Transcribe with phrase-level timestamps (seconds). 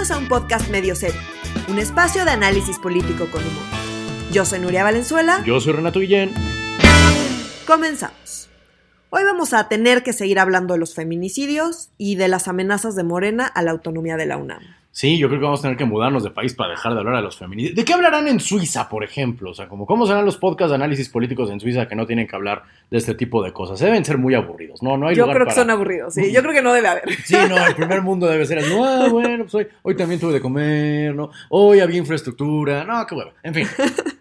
[0.00, 1.20] Bienvenidos a un podcast medio serio,
[1.68, 3.64] un espacio de análisis político con humor.
[4.32, 5.42] Yo soy Nuria Valenzuela.
[5.44, 6.32] Yo soy Renato Guillén.
[7.66, 8.48] Comenzamos.
[9.10, 13.04] Hoy vamos a tener que seguir hablando de los feminicidios y de las amenazas de
[13.04, 14.62] Morena a la autonomía de la UNAM.
[14.92, 17.16] Sí, yo creo que vamos a tener que mudarnos de país para dejar de hablar
[17.16, 17.76] de los feminicidios.
[17.76, 19.50] ¿De qué hablarán en Suiza, por ejemplo?
[19.50, 22.26] O sea, como cómo serán los podcasts de análisis políticos en Suiza que no tienen
[22.26, 23.78] que hablar de este tipo de cosas.
[23.78, 24.96] Deben ser muy aburridos, ¿no?
[24.96, 26.32] no hay yo lugar creo que son aburridos, sí.
[26.32, 27.12] Yo creo que no debe haber.
[27.24, 28.72] Sí, no, el primer mundo debe ser así.
[28.76, 31.30] Ah, bueno, pues hoy, hoy también tuve de comer, ¿no?
[31.50, 32.84] Hoy había infraestructura.
[32.84, 33.30] No, qué bueno.
[33.44, 33.68] En fin.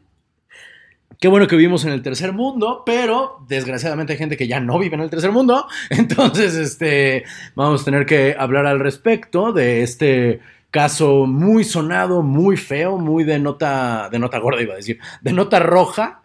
[1.21, 4.79] Qué bueno que vivimos en el tercer mundo, pero desgraciadamente hay gente que ya no
[4.79, 5.67] vive en el tercer mundo.
[5.89, 10.39] Entonces, este, vamos a tener que hablar al respecto de este
[10.71, 15.33] caso muy sonado, muy feo, muy de nota, de nota gorda, iba a decir, de
[15.33, 16.21] nota roja,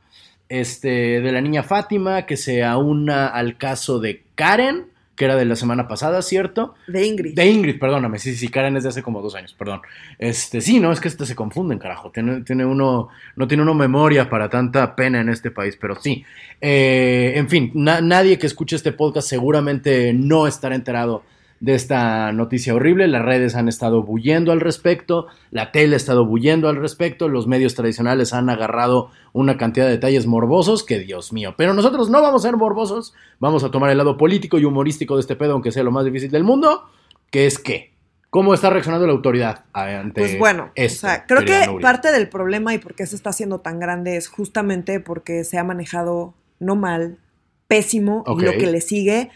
[0.48, 5.44] este, de la niña Fátima, que se aúna al caso de Karen, que era de
[5.44, 6.74] la semana pasada, ¿cierto?
[6.88, 7.34] De Ingrid.
[7.36, 9.80] De Ingrid, perdóname, sí, sí, Karen es de hace como dos años, perdón.
[10.18, 12.10] Este, sí, no, es que este se confunden, carajo.
[12.10, 16.24] Tiene, tiene uno, no tiene uno memoria para tanta pena en este país, pero sí.
[16.60, 21.22] Eh, en fin, na- nadie que escuche este podcast seguramente no estará enterado
[21.60, 23.08] de esta noticia horrible.
[23.08, 27.46] Las redes han estado bullendo al respecto, la tele ha estado bullendo al respecto, los
[27.46, 31.54] medios tradicionales han agarrado una cantidad de detalles morbosos que Dios mío.
[31.56, 35.14] Pero nosotros no vamos a ser morbosos, vamos a tomar el lado político y humorístico
[35.14, 36.84] de este pedo, aunque sea lo más difícil del mundo,
[37.30, 37.94] que es que,
[38.30, 41.80] ¿cómo está reaccionando la autoridad ante Pues bueno, esto, o sea, creo que Nuria?
[41.80, 45.58] parte del problema y por qué se está haciendo tan grande es justamente porque se
[45.58, 47.18] ha manejado no mal,
[47.66, 49.30] pésimo, y lo que le sigue,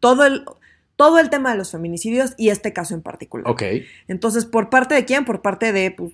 [0.00, 0.44] todo el,
[0.96, 3.50] todo el tema de los feminicidios y este caso en particular.
[3.50, 3.62] Ok,
[4.08, 5.24] Entonces, ¿por parte de quién?
[5.24, 6.12] Por parte de pues,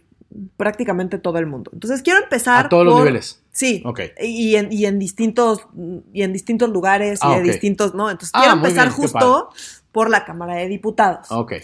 [0.56, 1.70] prácticamente todo el mundo.
[1.74, 3.42] Entonces, quiero empezar a todos los niveles.
[3.52, 3.82] Sí.
[3.84, 4.00] Ok.
[4.22, 5.66] Y en, y en distintos
[6.12, 7.46] y en distintos lugares Ah, y de ok.
[7.46, 8.10] distintos, ¿no?
[8.10, 9.50] Entonces Ah, quiero muy empezar bien, justo
[9.92, 11.54] por la Cámara de Diputados Ok,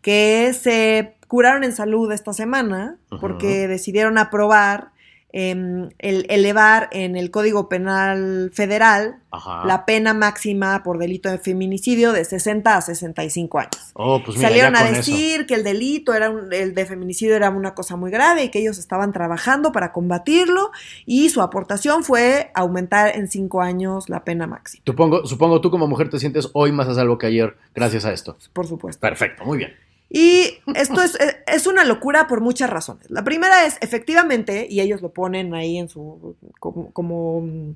[0.00, 4.93] que se curaron en salud esta semana porque decidieron aprobar
[5.36, 9.64] em, el elevar en el Código Penal Federal ajá.
[9.66, 13.90] la pena máxima por delito de feminicidio de 60 a 65 años.
[13.94, 14.94] Oh, pues mira, Salieron a eso.
[14.94, 18.48] decir que el delito era un- el de feminicidio era una cosa muy grave y
[18.50, 20.70] que ellos estaban trabajando para combatirlo
[21.04, 25.88] y su aportación fue aumentar en cinco años la pena máxima, Supongo, supongo tú como
[25.88, 28.36] mujer te sientes hoy más a salvo que ayer gracias a esto.
[28.52, 29.00] por supuesto.
[29.00, 29.72] Perfecto, muy bien.
[30.16, 33.10] Y esto es, es- es una locura por muchas razones.
[33.10, 37.74] La primera es, efectivamente, y ellos lo ponen ahí en su, como, como, mm,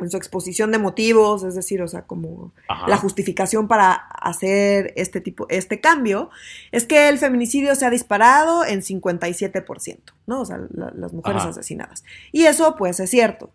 [0.00, 2.86] en su exposición de motivos, es decir, o sea, como Ajá.
[2.88, 6.28] la justificación para hacer este tipo, este cambio,
[6.72, 10.42] es que el feminicidio se ha disparado en 57%, ¿no?
[10.42, 11.50] O sea, la- las mujeres Ajá.
[11.50, 12.04] asesinadas.
[12.32, 13.50] Y eso, pues, es cierto.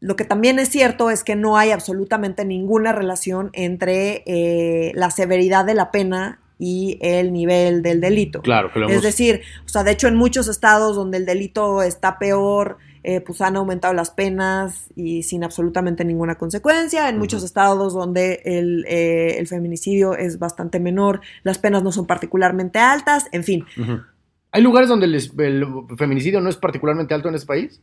[0.00, 5.10] Lo que también es cierto es que no hay absolutamente ninguna relación entre eh, la
[5.10, 8.40] severidad de la pena y el nivel del delito.
[8.40, 11.82] Claro, que lo Es decir, o sea, de hecho en muchos estados donde el delito
[11.82, 17.10] está peor, eh, pues han aumentado las penas y sin absolutamente ninguna consecuencia.
[17.10, 22.06] En muchos estados donde el, eh, el feminicidio es bastante menor, las penas no son
[22.06, 23.66] particularmente altas, en fin.
[24.50, 25.66] ¿Hay lugares donde el, el
[25.98, 27.82] feminicidio no es particularmente alto en este país?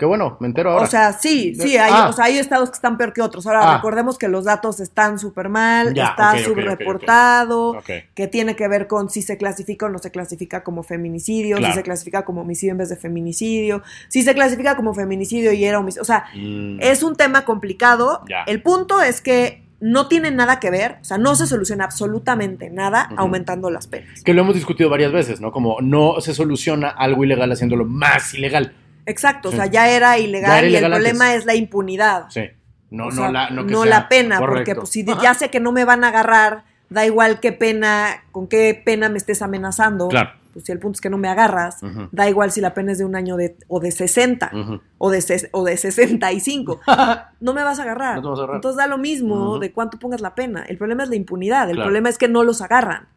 [0.00, 0.84] Qué bueno, me entero ahora.
[0.84, 2.08] O sea, sí, sí, hay, Ah.
[2.08, 3.46] o sea, hay estados que están peor que otros.
[3.46, 3.76] Ahora, Ah.
[3.76, 7.76] recordemos que los datos están súper mal, Ya, está subreportado,
[8.14, 11.72] que tiene que ver con si se clasifica o no se clasifica como feminicidio, Claro.
[11.74, 15.64] si se clasifica como homicidio en vez de feminicidio, si se clasifica como feminicidio y
[15.64, 16.02] era homicidio.
[16.02, 18.22] O sea, Mm, es un tema complicado.
[18.28, 18.44] Ya.
[18.46, 22.68] El punto es que no tiene nada que ver, o sea, no se soluciona absolutamente
[22.68, 24.22] nada aumentando las penas.
[24.22, 25.52] Que lo hemos discutido varias veces, ¿no?
[25.52, 28.74] Como no se soluciona algo ilegal haciéndolo más ilegal.
[29.06, 32.26] Exacto, o sea, ya era ilegal Ya era y el problema es la impunidad.
[32.30, 32.42] Sí.
[32.90, 35.34] No, O no sea, la, no que no sea la pena, porque pues si ya
[35.34, 39.16] sé que no me van a agarrar, da igual qué pena, con qué pena me
[39.18, 40.08] estés amenazando.
[40.08, 40.30] Claro.
[40.52, 41.76] Pues si el punto es que no me agarras,
[42.10, 44.80] da igual si la pena es de un año de, o de 60 Ujú.
[44.98, 46.80] o, de o de 65.
[47.40, 48.16] no me vas a agarrar.
[48.16, 48.56] No te vas a agarrar.
[48.56, 50.64] Entonces da lo mismo de cuánto pongas la pena.
[50.68, 51.68] El problema es la impunidad.
[51.70, 51.86] El Claro.
[51.86, 53.08] problema es que no los agarran.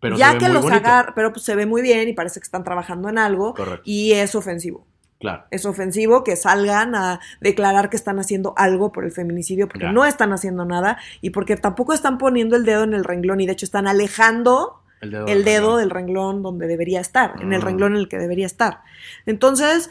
[0.00, 2.64] Pero ya que los agarran, pero pues se ve muy bien y parece que están
[2.64, 3.82] trabajando en algo Correcto.
[3.86, 4.86] y es ofensivo.
[5.22, 5.44] Claro.
[5.50, 9.92] Es ofensivo que salgan a declarar que están haciendo algo por el feminicidio porque Ya.
[9.92, 13.46] no están haciendo nada y porque tampoco están poniendo el dedo en el renglón y
[13.46, 15.76] de hecho están alejando El dedo, el dedo ¿no?
[15.78, 17.64] del renglón donde debería estar, en el Mm.
[17.64, 18.82] renglón en el que debería estar.
[19.26, 19.88] Entonces,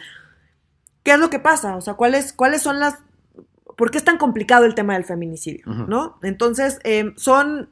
[1.04, 1.76] ¿qué es lo que pasa?
[1.76, 3.00] O sea, ¿cuáles, cuáles son las...
[3.78, 5.66] ¿Por qué es tan complicado el tema del feminicidio?
[5.66, 6.20] ¿No?
[6.22, 7.70] Entonces, eh, son,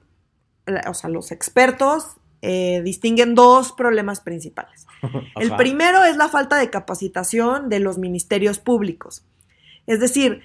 [0.88, 4.88] o sea, los expertos eh, distinguen dos problemas principales.
[5.40, 9.24] El primero es la falta de capacitación de los ministerios públicos.
[9.88, 10.42] Es decir,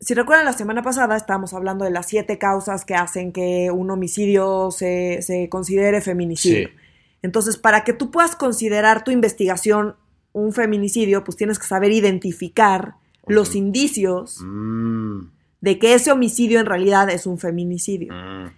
[0.00, 3.90] si recuerdan la semana pasada estábamos hablando de las siete causas que hacen que un
[3.90, 6.68] homicidio se, se considere feminicidio.
[6.68, 6.74] Sí.
[7.22, 9.96] Entonces, para que tú puedas considerar tu investigación
[10.32, 12.94] un feminicidio, pues tienes que saber identificar
[13.26, 15.26] los indicios Mm,
[15.60, 18.12] de que ese homicidio en realidad es un feminicidio.
[18.14, 18.50] mm.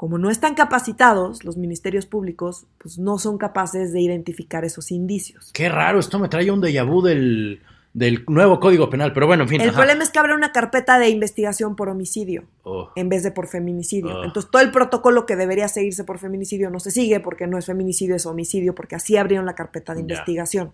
[0.00, 5.50] Como no están capacitados, los ministerios públicos, pues no son capaces de identificar esos indicios.
[5.52, 7.60] Qué raro, esto me trae un déjà vu del,
[7.92, 9.60] del nuevo código penal, pero bueno, en fin.
[9.60, 9.76] El ajá.
[9.76, 13.46] problema es que habrá una carpeta de investigación por homicidio Oh, en vez de por
[13.46, 14.22] feminicidio.
[14.22, 14.24] Ah.
[14.24, 17.66] Entonces, todo el protocolo que debería seguirse por feminicidio no se sigue porque no es
[17.66, 20.72] feminicidio, es homicidio, porque así abrieron la carpeta de investigación.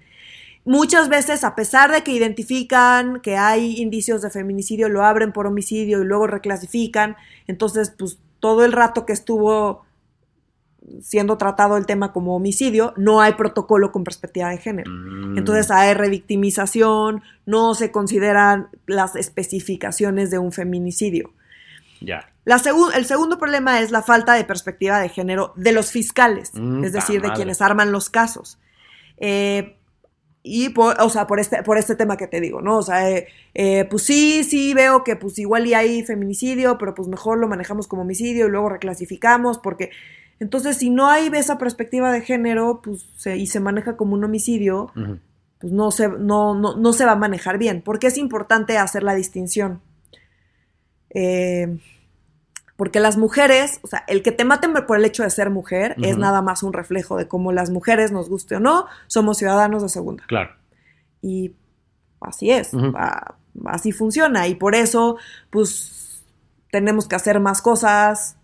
[0.64, 5.48] Muchas veces, a pesar de que identifican que hay indicios de feminicidio, lo abren por
[5.48, 7.16] homicidio y luego reclasifican.
[7.48, 9.84] Entonces, pues todo el rato que estuvo
[11.02, 14.90] siendo tratado el tema como homicidio, no hay protocolo con perspectiva de género.
[14.90, 15.36] mm.
[15.38, 21.32] Entonces hay revictimización, no se consideran las especificaciones de un feminicidio.
[22.00, 22.28] Ya.
[22.44, 26.52] La segu- el segundo problema es la falta de perspectiva de género de los fiscales,
[26.54, 27.36] Mm, es decir, de madre.
[27.36, 28.58] quienes arman los casos.
[29.16, 29.76] Eh,
[30.48, 32.78] y por, o sea, por este, por este tema que te digo, ¿no?
[32.78, 36.94] O sea, eh, eh, pues sí, sí veo que pues igual y hay feminicidio, pero
[36.94, 39.90] pues mejor lo manejamos como homicidio y luego reclasificamos, porque
[40.38, 44.22] entonces si no hay esa perspectiva de género, pues se- y se maneja como un
[44.24, 44.92] homicidio,
[45.58, 47.82] pues no se, no, no, no se va a manejar bien.
[47.82, 49.80] Porque es importante hacer la distinción.
[51.10, 51.78] Eh,
[52.76, 55.96] porque las mujeres, o sea, el que te maten por el hecho de ser mujer
[56.02, 59.82] es nada más un reflejo de cómo las mujeres, nos guste o no, somos ciudadanos
[59.82, 60.24] de segunda.
[60.26, 60.50] Claro.
[61.22, 61.54] Y
[62.20, 62.72] así es,
[63.64, 64.46] así funciona.
[64.46, 65.16] Y por eso,
[65.50, 66.22] pues,
[66.70, 68.36] tenemos que hacer más cosas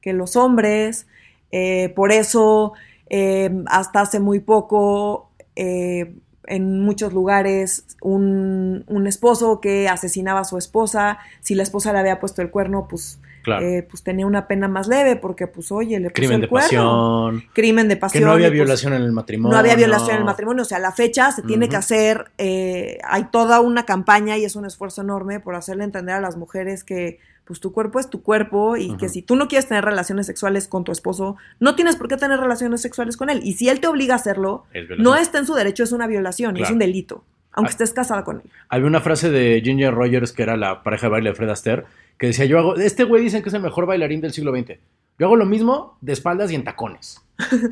[0.00, 1.08] que los hombres.
[1.50, 2.74] Eh, por eso,
[3.08, 6.14] eh, hasta hace muy poco, eh,
[6.46, 11.98] en muchos lugares, un, un esposo que asesinaba a su esposa, si la esposa le
[11.98, 13.64] había puesto el cuerno, pues, Claro.
[13.66, 16.48] eh, pues tenía una pena más leve, porque, pues, oye, le puso Crimen el de
[16.48, 16.66] cuerno.
[16.68, 17.44] pasión.
[17.52, 18.24] Crimen de Que pasión.
[18.24, 19.52] no había pues, violación en el matrimonio.
[19.54, 21.70] no había violación en el matrimonio, o sea, la fecha se tiene Ujú.
[21.70, 26.14] que hacer, eh, hay toda una campaña y es un esfuerzo enorme por hacerle entender
[26.14, 29.48] a las mujeres que pues tu cuerpo es tu cuerpo y que si tú no
[29.48, 33.28] quieres tener relaciones sexuales con tu esposo, no tienes por qué tener relaciones sexuales con
[33.28, 33.40] él.
[33.42, 36.06] Y si él te obliga a hacerlo, Es no está en su derecho, es una
[36.06, 36.74] violación, es Claro.
[36.74, 37.72] un delito, aunque Ay.
[37.72, 38.50] estés casada con él.
[38.68, 41.84] Había una frase de Ginger Rogers, que era la pareja de baile de Fred Astaire,
[42.20, 44.78] que decía, yo hago, este güey dicen que es el mejor bailarín del siglo XX.
[45.18, 47.22] Yo hago lo mismo de espaldas y en tacones.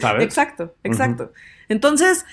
[0.01, 0.25] ¿Sabes?
[0.25, 1.33] Exacto, exacto.
[1.69, 2.25] Entonces,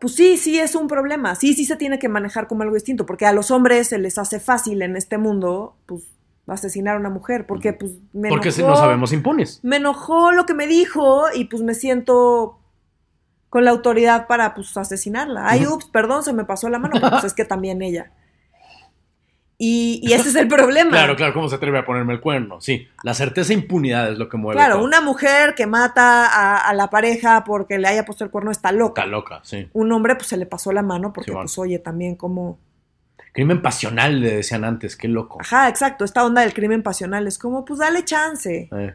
[0.00, 1.34] pues sí, sí es un problema.
[1.34, 4.16] Sí, sí se tiene que manejar como algo distinto, porque a los hombres se les
[4.16, 6.04] hace fácil en este mundo, pues,
[6.46, 9.60] asesinar a una mujer, porque pues me Porque enojó, no sabemos impunes.
[9.62, 12.58] me enojó lo que me dijo y pues me siento
[13.50, 15.46] con la autoridad para pues asesinarla.
[15.46, 18.10] Ay, ups, perdón, se me pasó la mano, pero, pues es que también ella.
[19.64, 20.90] Y, y ese es el problema.
[20.90, 22.60] Claro, claro, ¿cómo se atreve a ponerme el cuerno?
[22.60, 24.84] Sí, la certeza e impunidad es lo que mueve Claro, todo.
[24.84, 28.72] una mujer que mata a, a la pareja porque le haya puesto el cuerno está
[28.72, 29.02] loca.
[29.02, 29.68] Está loca, sí.
[29.72, 31.44] Un hombre pues se le pasó la mano porque Sí, bueno.
[31.44, 32.58] pues oye también como...
[33.32, 35.38] Crimen pasional, le decían antes, qué loco.
[35.40, 38.68] Ajá, exacto, esta onda del crimen pasional es como pues dale chance.
[38.70, 38.94] Eh,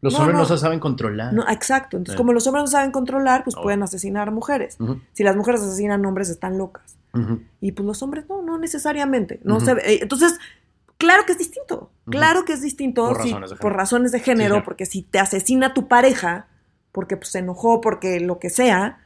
[0.00, 0.48] Los No, hombres no, no.
[0.48, 1.32] se saben controlar.
[1.32, 2.18] No, exacto, entonces Eh.
[2.18, 3.62] como los hombres no saben controlar pues Oh.
[3.62, 4.76] pueden asesinar a mujeres.
[5.12, 6.97] Si las mujeres asesinan hombres están locas.
[7.60, 9.40] Y pues los hombres no, no necesariamente.
[9.42, 10.38] No se ve- eh, Entonces,
[10.98, 11.90] claro que es distinto.
[12.08, 13.78] Claro que es distinto Por si- razones de por género.
[13.78, 14.62] razones de género, sí.
[14.64, 16.46] porque si te asesina tu pareja,
[16.92, 19.00] porque pues, se enojó, porque lo que sea,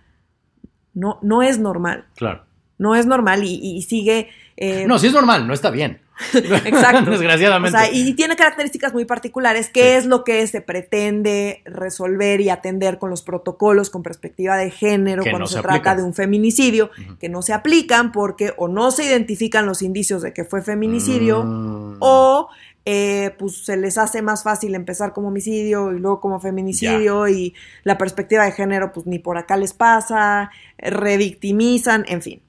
[0.95, 2.07] no, no es normal.
[2.17, 2.45] Claro.
[2.79, 4.29] No es normal y, y sigue.
[4.57, 6.01] eh, No, sí es normal, no está bien.
[6.65, 7.11] Exacto.
[7.11, 7.79] O Desgraciadamente.
[7.79, 9.71] sea, y tiene características muy particulares.
[9.73, 9.89] ¿Qué Sí.
[9.99, 15.23] es lo que se pretende resolver y atender con los protocolos con perspectiva de género
[15.23, 16.91] Que cuando no se, se trata de un feminicidio?
[17.21, 21.43] Que no se aplican porque o no se identifican los indicios de que fue feminicidio
[21.45, 21.97] Mm.
[22.01, 22.49] o
[22.85, 27.55] eh, pues se les hace más fácil empezar como homicidio y luego como feminicidio y
[27.85, 32.43] la perspectiva de género pues ni por acá les pasa, eh, revictimizan, en fin.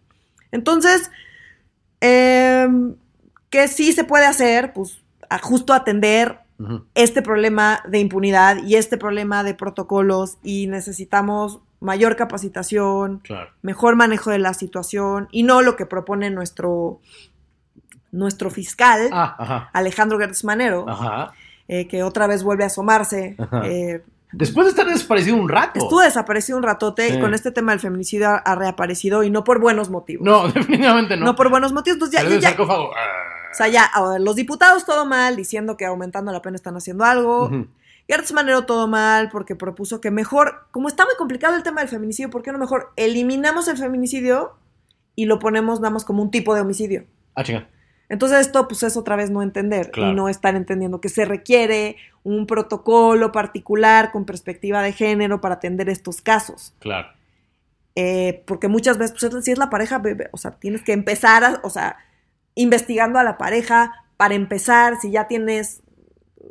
[0.52, 1.12] Entonces,
[2.02, 2.96] em,
[3.54, 4.74] ¿qué sí se puede hacer?
[4.74, 6.40] Pues a justo atender
[6.96, 13.52] este problema de impunidad y este problema de protocolos y necesitamos mayor capacitación, Claro.
[13.62, 17.00] mejor manejo de la situación y no lo que propone nuestro,
[18.12, 19.70] nuestro fiscal, Ah, ajá.
[19.74, 21.34] Alejandro Gertz Manero, Ajá.
[21.68, 23.36] eh, que otra vez vuelve a asomarse.
[23.66, 25.80] Eh, Después de estar desaparecido un rato.
[25.80, 27.18] estuvo desaparecido un ratote Sí.
[27.18, 30.26] y con este tema del feminicidio ha, reaparecido y no por buenos motivos.
[30.26, 31.26] No, definitivamente no.
[31.26, 31.96] No, por buenos motivos.
[31.98, 32.90] Entonces ya, Salió del ya- sarcófago.
[33.54, 37.46] O sea, ya, los diputados todo mal, diciendo que aumentando la pena están haciendo algo.
[37.46, 37.68] Ujú.
[38.08, 41.90] Gertz Manero todo mal porque propuso que mejor, como está muy complicado el tema del
[41.90, 44.54] feminicidio, ¿por qué no mejor eliminamos el feminicidio
[45.16, 47.06] y lo ponemos nada más como un tipo de homicidio?
[47.36, 47.70] Ah, chinga.
[48.10, 50.12] Entonces esto pues es otra vez no entender Claro.
[50.12, 55.56] y no estar entendiendo que se requiere un protocolo particular con perspectiva de género para
[55.56, 56.74] atender estos casos.
[56.80, 57.08] Claro.
[57.96, 61.44] Eh, porque muchas veces, pues si es la pareja, bebé, o sea, tienes que empezar,
[61.44, 61.96] a- o sea,
[62.56, 65.82] investigando a la pareja para empezar, si ya tienes,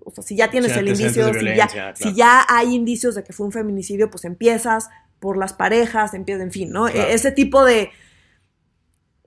[0.05, 3.33] o sea, si ya tienes el indicio, si ya, si ya hay indicios de que
[3.33, 4.89] fue un feminicidio, pues empiezas
[5.21, 6.87] por las parejas, empiezas, en fin, ¿no?
[6.87, 7.09] Claro.
[7.09, 7.91] E- Ese tipo de,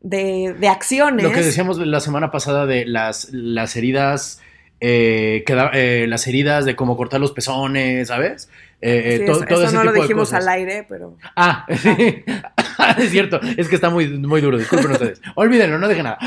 [0.01, 1.23] de, de acciones.
[1.23, 4.41] Lo que decíamos la semana pasada de las, las heridas,
[4.81, 8.49] eh, que da- eh, las heridas de cómo cortar los pezones, ¿sabes?
[8.81, 10.41] Eh, eh, Sí, to- eso, todo eso ese no lo de dijimos cosas.
[10.43, 12.23] al aire, pero Ah, sí.
[12.97, 15.21] es cierto, es que está muy, muy duro, disculpen ustedes.
[15.35, 16.17] Olvídenlo, no dejen nada.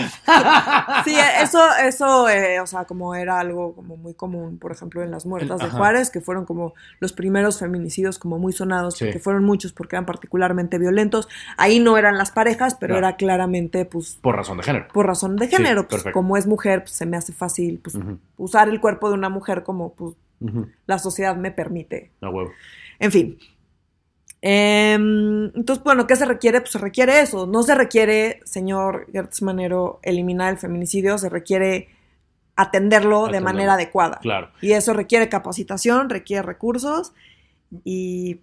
[1.05, 5.11] sí, eso, eso, eh, o sea, como era algo como muy común, por ejemplo, en
[5.11, 5.69] las muertas de.
[5.69, 9.05] Juárez, que fueron como los primeros feminicidios como muy sonados, Sí.
[9.05, 11.28] porque fueron muchos, porque eran particularmente violentos.
[11.57, 13.07] Ahí no eran las parejas, pero Claro.
[13.09, 14.88] era claramente, pues, Por razón de género.
[14.93, 15.83] por razón de género.
[15.87, 16.19] Pues, perfecto.
[16.19, 17.97] como es mujer, pues se me hace fácil pues,
[18.37, 20.14] usar el cuerpo de una mujer como pues,
[20.87, 22.12] la sociedad me permite.
[22.21, 22.50] A huevo.
[22.99, 23.38] En fin.
[24.40, 26.61] Em, entonces, bueno, ¿qué se requiere?
[26.61, 27.47] Pues se requiere eso.
[27.47, 31.88] No se requiere, señor Gertz Manero, eliminar el feminicidio, se requiere
[32.54, 33.45] atenderlo, de Atenderlo.
[33.45, 34.18] manera adecuada.
[34.21, 34.50] Claro.
[34.61, 37.12] Y eso requiere capacitación, requiere recursos
[37.85, 38.40] y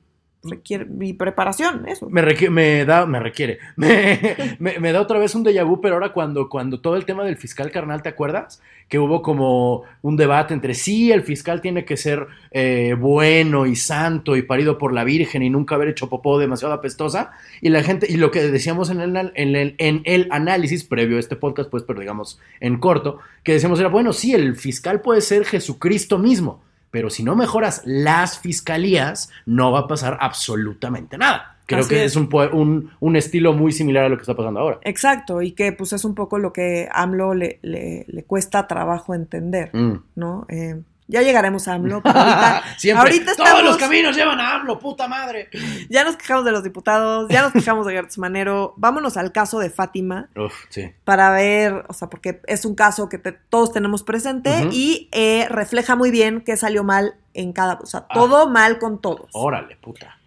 [0.50, 2.10] requiere y preparación, eso.
[2.10, 4.20] Me, requi- me da, me requiere, me,
[4.60, 7.24] me- me da otra vez un déjà vu, pero ahora cuando, cuando todo el tema
[7.24, 8.62] del fiscal carnal, ¿te acuerdas?
[8.88, 13.76] Que hubo como un debate entre sí, el fiscal tiene que ser eh, bueno y
[13.76, 17.82] santo y parido por la Virgen y nunca haber hecho popó demasiado apestosa, y la
[17.82, 21.36] gente, y lo que decíamos en el, en el, en el análisis previo a este
[21.36, 25.46] podcast, pues, pero digamos en corto, que decíamos era, bueno, sí, el fiscal puede ser
[25.46, 26.62] Jesucristo mismo,
[26.96, 31.58] pero si no mejoras las fiscalías, no va a pasar absolutamente nada.
[31.66, 32.12] Creo Así que es.
[32.12, 34.80] es, un, un, un estilo muy similar a lo que está pasando ahora.
[34.82, 39.14] Exacto, y que pues es un poco lo que AMLO le, le, le cuesta trabajo
[39.14, 39.96] entender, Mm.
[40.16, 40.46] ¿no?
[40.48, 43.10] Eh, ya llegaremos a AMLO, pero ahorita, Siempre.
[43.12, 45.50] ahorita Todos los caminos llevan a AMLO, puta madre.
[45.90, 49.60] ya nos quejamos de los diputados, ya nos quejamos de Gertz Manero, vámonos al caso
[49.60, 50.92] de Fátima Uf, sí.
[51.04, 55.46] para ver, o sea, porque es un caso que te- todos tenemos presente y eh,
[55.50, 59.30] refleja muy bien qué salió mal en cada, o sea, todo mal con todos.
[59.34, 60.18] Órale, puta.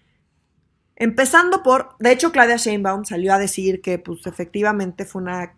[0.97, 5.55] Empezando por, de hecho, Claudia Sheinbaum salió a decir que, pues, efectivamente fue una,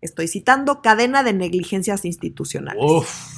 [0.00, 2.82] estoy citando, cadena de negligencias institucionales.
[2.84, 3.33] Uf.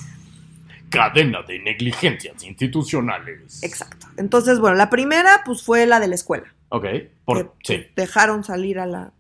[0.90, 3.62] Cadena de negligencias institucionales.
[3.62, 4.06] Exacto.
[4.16, 6.46] Entonces, bueno, la primera, pues, fue la de la escuela.
[6.68, 6.86] Ok.
[7.24, 7.78] Por, que, sí.
[7.78, 9.12] pues, dejaron salir a la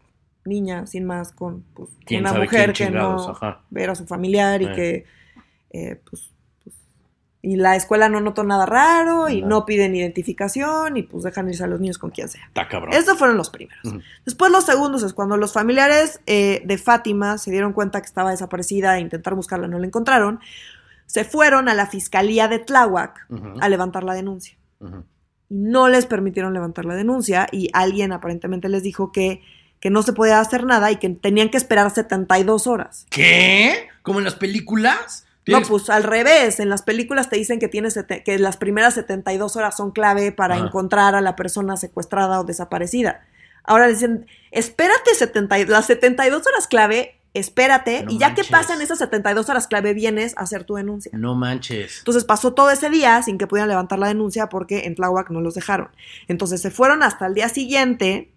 [0.44, 3.62] niña sin más con pues, ¿Quién una mujer que no Ajá.
[3.70, 4.72] ver a su familiar y Eh.
[4.74, 5.04] que,
[5.70, 6.30] eh, pues,
[6.62, 6.76] pues,
[7.42, 9.66] y la escuela no notó nada raro y No.
[9.66, 12.44] piden identificación y pues dejan irse a los niños con quien sea.
[12.46, 12.94] Está cabrón.
[12.94, 13.82] Estos fueron los primeros.
[14.24, 18.30] Después los segundos es cuando los familiares eh, de Fátima se dieron cuenta que estaba
[18.30, 20.40] desaparecida e intentaron buscarla, no la encontraron,
[21.06, 23.26] se fueron a la fiscalía de Tláhuac
[23.60, 24.56] a levantar la denuncia.
[25.48, 29.42] Y no les permitieron levantar la denuncia y alguien aparentemente les dijo que,
[29.80, 33.06] que no se podía hacer nada y que tenían que esperar 72 horas.
[33.10, 33.88] ¿Qué?
[34.02, 35.24] ¿Como en las películas?
[35.48, 36.58] No, ¿Tienes- pues al revés.
[36.58, 40.56] En las películas te dicen que, tienes que las primeras 72 horas son clave para
[40.56, 40.66] Ajá.
[40.66, 43.24] encontrar a la persona secuestrada o desaparecida.
[43.62, 48.46] Ahora dicen, espérate 70, y- las 72 horas clave, espérate, No y ya manches.
[48.46, 51.12] que pasan esas 72 horas clave, vienes a hacer tu denuncia.
[51.14, 51.98] No manches.
[51.98, 55.40] Entonces pasó todo ese día sin que pudieran levantar la denuncia porque en Tláhuac no
[55.40, 55.88] los dejaron.
[56.28, 58.32] Entonces se fueron hasta el día siguiente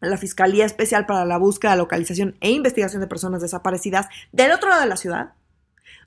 [0.00, 4.68] a la Fiscalía Especial para la Búsqueda, Localización e Investigación de Personas Desaparecidas del otro
[4.68, 5.32] lado de la ciudad,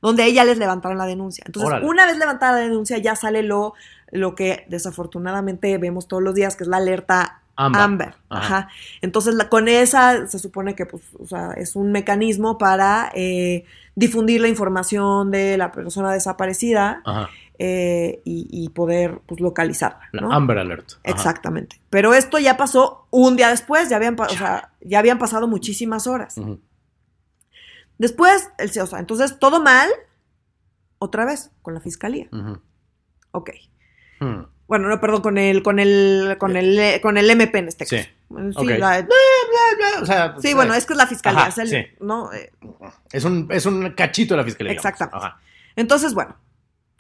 [0.02, 1.44] donde ella les levantaron la denuncia.
[1.48, 1.86] Entonces, Órale.
[1.88, 3.74] una vez levantada la denuncia, ya sale lo,
[4.12, 8.16] lo que desafortunadamente vemos todos los días, que es la alerta Amber.
[8.30, 8.46] Ajá.
[8.58, 8.70] Ajá.
[9.02, 13.66] Entonces, la- con esa se supone que pues, o sea, es un mecanismo para eh,
[13.96, 17.30] difundir la información de la persona desaparecida Ajá.
[17.58, 20.08] eh, y, y poder pues, localizarla.
[20.14, 20.22] La.
[20.34, 20.92] Amber Alert.
[20.94, 21.02] Ajá.
[21.04, 21.82] Exactamente.
[21.90, 26.08] Pero esto ya pasó un día después, ya habían, o sea, ya habían pasado muchísimas
[26.08, 26.36] horas.
[27.98, 29.90] Después, el, o sea, entonces todo mal,
[31.00, 32.28] otra vez, con la fiscalía.
[32.32, 32.62] Ujú.
[33.32, 33.50] Ok.
[34.22, 34.44] Hmm.
[34.70, 38.04] Bueno, no, perdón, con el, con el, con el, con el MP en este caso.
[38.04, 38.10] Sí,
[38.56, 38.70] Ok.
[38.78, 39.06] la-
[40.02, 41.86] O sea, sí, bueno, es que es la fiscalía, Ajá, es el- sí.
[42.00, 42.30] ¿no?
[43.12, 44.72] Es un, es un cachito de la fiscalía.
[44.72, 45.18] Exactamente.
[45.18, 45.40] Ajá.
[45.76, 46.38] Entonces, bueno,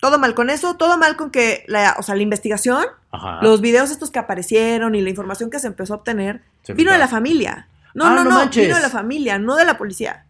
[0.01, 3.39] todo mal con eso, todo mal con que, la, o sea, la investigación, Ajá.
[3.43, 6.91] los videos estos que aparecieron y la información que se empezó a obtener, Se vino
[6.91, 7.67] de la familia.
[7.93, 10.25] No, Ah, no, no no, vino de la familia, no de la policía.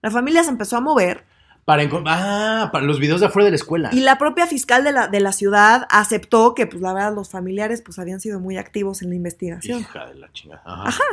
[0.00, 1.24] La familia se empezó a mover
[1.64, 3.90] Para ah, para los videos de afuera de la escuela.
[3.92, 7.30] y la propia fiscal de la, de la ciudad aceptó que, pues, la verdad, los
[7.30, 9.80] familiares, pues, habían sido muy activos en la investigación.
[9.80, 10.62] Hija de la chingada.
[10.64, 10.88] Ajá.
[10.88, 11.04] Ajá.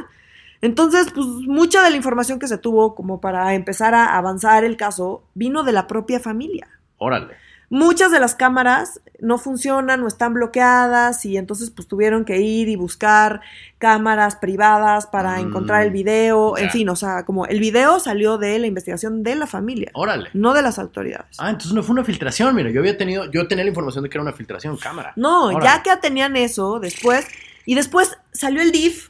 [0.62, 4.76] Entonces, pues mucha de la información que se tuvo como para empezar a avanzar el
[4.76, 6.68] caso vino de la propia familia.
[6.98, 7.36] Órale.
[7.70, 12.70] Muchas de las cámaras no funcionan o están bloqueadas y entonces pues tuvieron que ir
[12.70, 13.42] y buscar
[13.78, 18.38] cámaras privadas para Mm, encontrar el video, en fin, o sea, como el video salió
[18.38, 20.30] de la investigación de la familia, Órale.
[20.34, 21.36] no de las autoridades.
[21.40, 24.10] Ah, entonces no fue una filtración, mira, yo había tenido, yo tenía la información de
[24.10, 25.12] que era una filtración cámara.
[25.18, 25.66] No, Órale.
[25.66, 27.28] ya que tenían eso, después,
[27.66, 29.10] y después salió el DIF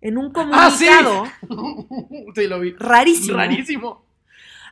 [0.00, 0.86] en un Ah, sí.
[0.86, 1.24] comunicado
[2.34, 2.72] sí, lo vi.
[2.78, 4.04] rarísimo, Rarísimo.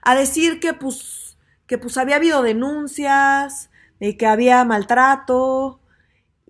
[0.03, 1.24] a decir que pues,
[1.67, 5.81] que pues había habido denuncias, de que había maltrato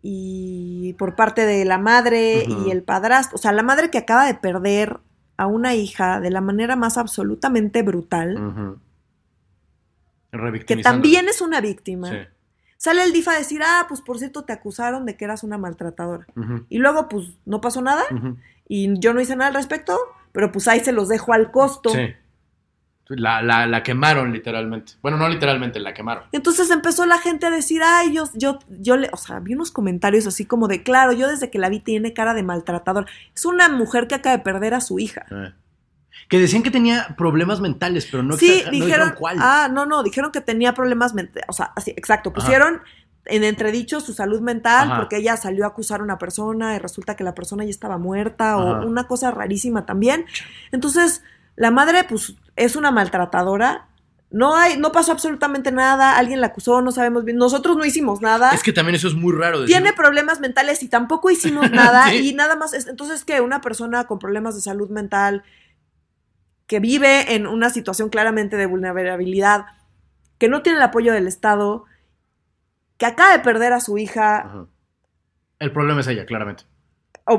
[0.03, 4.27] y por parte de la madre y el padrastro, o sea, la madre que acaba
[4.27, 5.01] de perder
[5.37, 8.79] a una hija de la manera más absolutamente brutal,
[10.67, 12.11] que también es una víctima.
[12.11, 12.17] Sí.
[12.77, 15.57] Sale el DIF a decir, ah, pues por cierto te acusaron de que eras una
[15.57, 16.27] maltratadora.
[16.69, 18.03] Y luego, pues, no pasó nada
[18.69, 19.99] y yo no hice nada al respecto,
[20.33, 21.91] pero pues ahí se los dejo al costo.
[21.91, 22.15] Sí.
[23.09, 24.95] La, la, la quemaron literalmente.
[25.03, 26.25] Bueno, no literalmente, la quemaron.
[26.33, 29.71] Entonces empezó la gente a decir, ay, yo, yo, yo le, o sea, vi unos
[29.71, 33.07] comentarios así como de, claro, yo desde que la vi tiene cara de maltratador.
[33.35, 35.27] Es una mujer que acaba de perder a su hija.
[35.31, 35.53] Eh.
[36.29, 39.37] Que decían que tenía problemas mentales, pero no, sí, exa- no dijeron, cuál.
[39.41, 42.41] ah, no, no, dijeron que tenía problemas mentales, o sea, así, exacto, Ajá.
[42.41, 42.81] pusieron
[43.27, 45.01] en entredicho su salud mental Ajá.
[45.01, 47.99] porque ella salió a acusar a una persona y resulta que la persona ya estaba
[47.99, 48.63] muerta Ajá.
[48.81, 50.25] o una cosa rarísima también.
[50.73, 51.23] Entonces,
[51.57, 53.89] la madre, pues, es una maltratadora.
[54.31, 58.21] No hay, no pasó absolutamente nada, alguien la acusó, no sabemos bien, nosotros no hicimos
[58.21, 58.51] nada.
[58.51, 59.61] Es que también eso es muy raro.
[59.61, 62.31] decir- tiene problemas mentales y tampoco hicimos nada Sí.
[62.31, 62.75] y nada más.
[62.75, 65.45] es- entonces, que una persona con problemas de salud mental
[66.67, 69.67] que vive en una situación claramente de vulnerabilidad,
[70.39, 71.85] que no tiene el apoyo del Estado,
[72.97, 74.67] que acaba de perder a su hija, Ajá.
[75.61, 76.65] El problema es ella, claramente.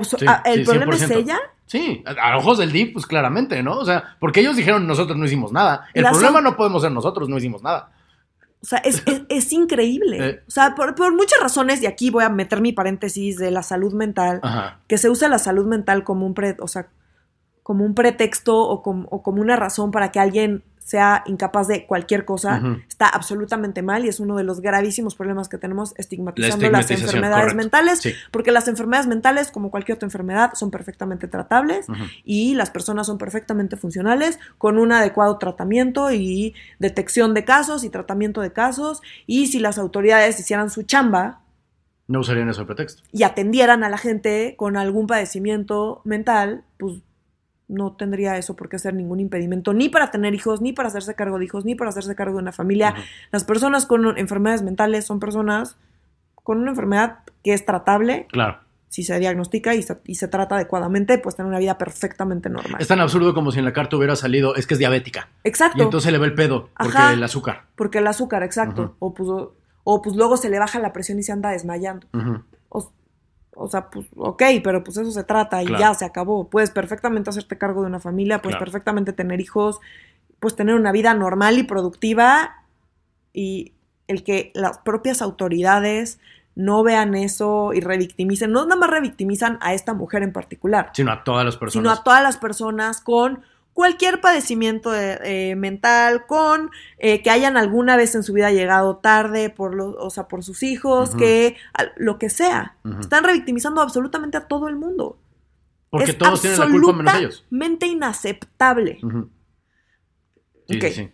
[0.04, 1.16] Sí, ah, el sí, problema es 100%.
[1.18, 1.38] ella.
[1.68, 3.78] Sí, a, ojos del DIP, pues claramente, ¿no?
[3.78, 5.88] O sea, porque ellos dijeron nosotros no hicimos nada.
[5.94, 7.92] El problema no podemos ser nosotros, no hicimos nada.
[8.62, 10.28] O sea, es, es- es increíble.
[10.30, 10.44] Eh.
[10.48, 13.62] O sea, por, por muchas razones, y aquí voy a meter mi paréntesis de la
[13.64, 14.80] salud mental, Ajá.
[14.88, 16.88] que se usa la salud mental como un pre, o sea,
[17.62, 21.88] como un pretexto o como, o como una razón para que alguien sea incapaz de
[21.88, 26.64] cualquier cosa, está absolutamente mal y es uno de los gravísimos problemas que tenemos estigmatizando
[26.70, 27.58] La las enfermedades correcto.
[27.58, 28.14] mentales, Sí.
[28.30, 31.88] porque las enfermedades mentales, como cualquier otra enfermedad, son perfectamente tratables
[32.24, 37.90] y las personas son perfectamente funcionales con un adecuado tratamiento y detección de casos y
[37.90, 41.42] tratamiento de casos y si las autoridades hicieran su chamba,
[42.08, 43.02] No usarían eso de pretexto.
[43.12, 46.98] y atendieran a la gente con algún padecimiento mental, pues
[47.68, 51.16] no tendría eso por qué ser ningún impedimento, ni para tener hijos, ni para hacerse
[51.16, 52.94] cargo de hijos, ni para hacerse cargo de una familia.
[53.32, 55.78] Las personas con enfermedades mentales son personas
[56.36, 58.60] con una enfermedad que es tratable, Claro.
[58.90, 62.80] si se diagnostica y se, y se trata adecuadamente, pues tener una vida perfectamente normal.
[62.80, 65.30] Es tan absurdo como si en la carta hubiera salido, es que es diabética.
[65.44, 67.14] Exacto, Y entonces le ve el pedo, porque Ajá.
[67.14, 67.64] el azúcar.
[67.76, 68.96] porque el azúcar, exacto.
[69.00, 72.08] O, pues, o, o, pues luego se le baja la presión y se anda desmayando.
[72.70, 72.92] O,
[73.56, 75.80] o sea, pues, ok, pero pues eso se trata y Claro.
[75.82, 76.50] ya se acabó.
[76.50, 78.66] Puedes perfectamente hacerte cargo de una familia, puedes Claro.
[78.66, 79.80] perfectamente tener hijos,
[80.40, 82.64] puedes tener una vida normal y productiva
[83.34, 83.74] y
[84.08, 86.20] el que las propias autoridades
[86.56, 91.12] no vean eso y revictimicen, no nada más revictimizan a esta mujer en particular, Sino
[91.12, 91.74] a todas las personas.
[91.84, 93.42] sino a todas las personas con
[93.76, 95.20] cualquier padecimiento de-
[95.52, 99.94] eh, mental, con eh, que hayan alguna vez en su vida llegado tarde por los,
[100.00, 102.78] o sea, por sus hijos, que a- lo que sea.
[103.02, 105.20] Están revictimizando absolutamente a todo el mundo.
[105.90, 107.34] Porque es todos tienen la culpa menos ellos.
[107.36, 108.98] absolutamente inaceptable.
[109.04, 109.30] Ujú.
[110.68, 110.84] Sí, Ok.
[110.86, 111.12] sí, sí.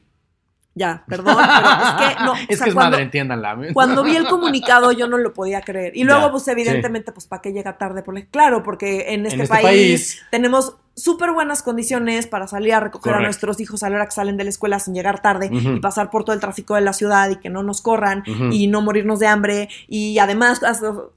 [0.74, 2.32] Ya, perdón, pero es que no.
[2.32, 3.58] o es sea, que es cuando, madre, entiéndanla.
[3.74, 5.98] cuando vi el comunicado yo no lo podía creer.
[5.98, 8.04] Y luego, Ya, pues evidentemente, pues ¿para qué llega tarde?
[8.32, 13.16] Claro, porque en este, este país, país- tenemos súper buenas condiciones para salir a recoger
[13.16, 15.80] a nuestros hijos a la hora que salen de la escuela sin llegar tarde y
[15.80, 18.82] pasar por todo el tráfico de la ciudad y que no nos corran y no
[18.82, 20.62] morirnos de hambre y además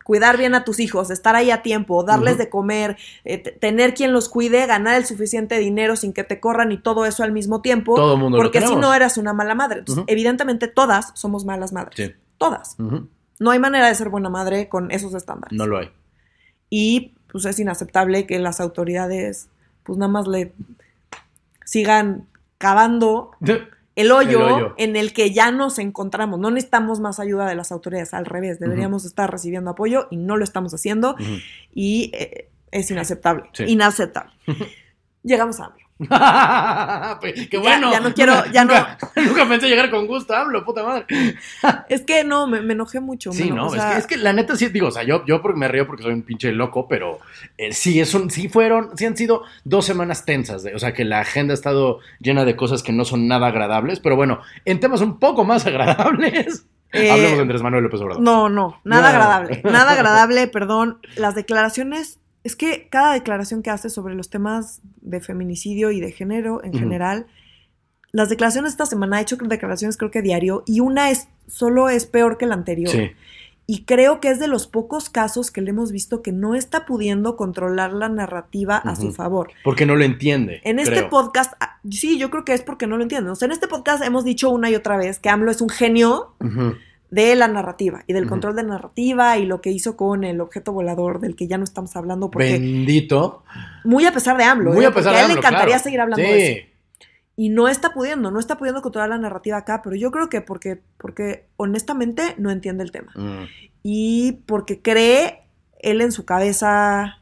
[0.03, 4.13] cuidar bien a tus hijos, estar ahí a tiempo, darles de comer, eh, tener quien
[4.15, 7.61] los cuide, ganar el suficiente dinero sin que te corran y todo eso al mismo
[7.61, 7.95] tiempo.
[7.95, 9.81] Todo el mundo lo porque si no eras una mala madre.
[9.81, 11.95] Entonces, evidentemente todas somos malas madres.
[11.97, 12.15] Sí.
[12.39, 12.77] Todas.
[12.79, 15.57] No hay manera de ser buena madre con esos estándares.
[15.57, 15.91] No lo hay.
[16.71, 19.49] Y pues es inaceptable que las autoridades
[19.85, 20.53] pues nada más le
[21.65, 22.27] sigan
[22.59, 23.31] cavando
[23.97, 24.75] el hoyo, El hoyo.
[24.77, 26.41] en el que ya nos encontramos.
[26.41, 30.37] No necesitamos más ayuda de las autoridades, al revés, deberíamos estar recibiendo apoyo y no
[30.37, 31.15] lo estamos haciendo
[31.73, 33.65] y eh, es inaceptable, Sí.
[33.69, 34.33] inaceptable.
[35.23, 35.84] Llegamos a AMLO.
[37.21, 37.91] Pues, Qué bueno.
[37.93, 41.07] ya no quiero- ya no- nunca, Nunca pensé llegar con gusto, hablo, puta madre.
[41.89, 43.33] Es que no, me, me enojé mucho.
[43.33, 45.25] Sí, no, o sea, es, que, es que la neta sí, digo, o sea, yo,
[45.27, 47.19] yo me río porque soy un pinche loco, pero
[47.59, 50.93] eh, sí, es un, sí fueron, sí han sido dos semanas tensas, de- o sea,
[50.93, 54.41] que la agenda ha estado llena de cosas que no son nada agradables, pero bueno,
[54.65, 58.23] en temas un poco más agradables, Eh, hablemos de Andrés Manuel López Obrador.
[58.23, 59.09] No, no, nada No.
[59.09, 59.63] agradable.
[59.65, 60.99] Nada agradable, perdón.
[61.17, 66.13] Las declaraciones, es que cada declaración que hace sobre los temas de feminicidio y de
[66.13, 67.27] género en general,
[68.13, 72.07] las declaraciones esta semana ha hecho declaraciones creo que diario y una es solo es
[72.07, 72.91] peor que la anterior.
[72.91, 73.11] Sí,
[73.67, 76.85] Y creo que es de los pocos casos que le hemos visto que no está
[76.85, 79.51] pudiendo controlar la narrativa a su favor.
[79.65, 80.61] porque no lo entiende.
[80.65, 83.33] En este podcast, ah, sí, yo creo que es porque no lo entienden.
[83.33, 85.71] O sea, en este podcast hemos dicho una y otra vez que AMLO es un
[85.71, 86.35] genio.
[87.15, 90.73] De la narrativa y del control de narrativa y lo que hizo con el objeto
[90.73, 93.45] volador del que ya no estamos hablando porque Bendito.
[93.85, 94.89] muy a pesar de AMLO, Muy ¿eh?
[94.89, 95.83] a pesar porque de a él le encantaría claro.
[95.85, 96.31] seguir hablando Sí.
[96.33, 96.67] de eso
[97.37, 100.41] y no está pudiendo, no está pudiendo controlar la narrativa acá, pero yo creo que
[100.41, 103.45] porque porque honestamente no entiende el tema Mm.
[103.83, 105.41] y porque cree
[105.81, 107.19] él en su cabeza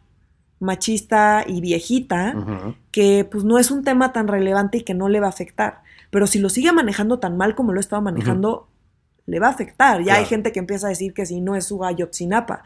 [0.60, 2.34] machista y viejita
[2.92, 5.82] que pues no es un tema tan relevante y que no le va a afectar.
[6.10, 8.68] Pero si lo sigue manejando tan mal como lo ha estado manejando,
[9.26, 10.02] le va a afectar.
[10.02, 12.64] Ya hay gente que empieza a decir que si no es su Ayotzinapa.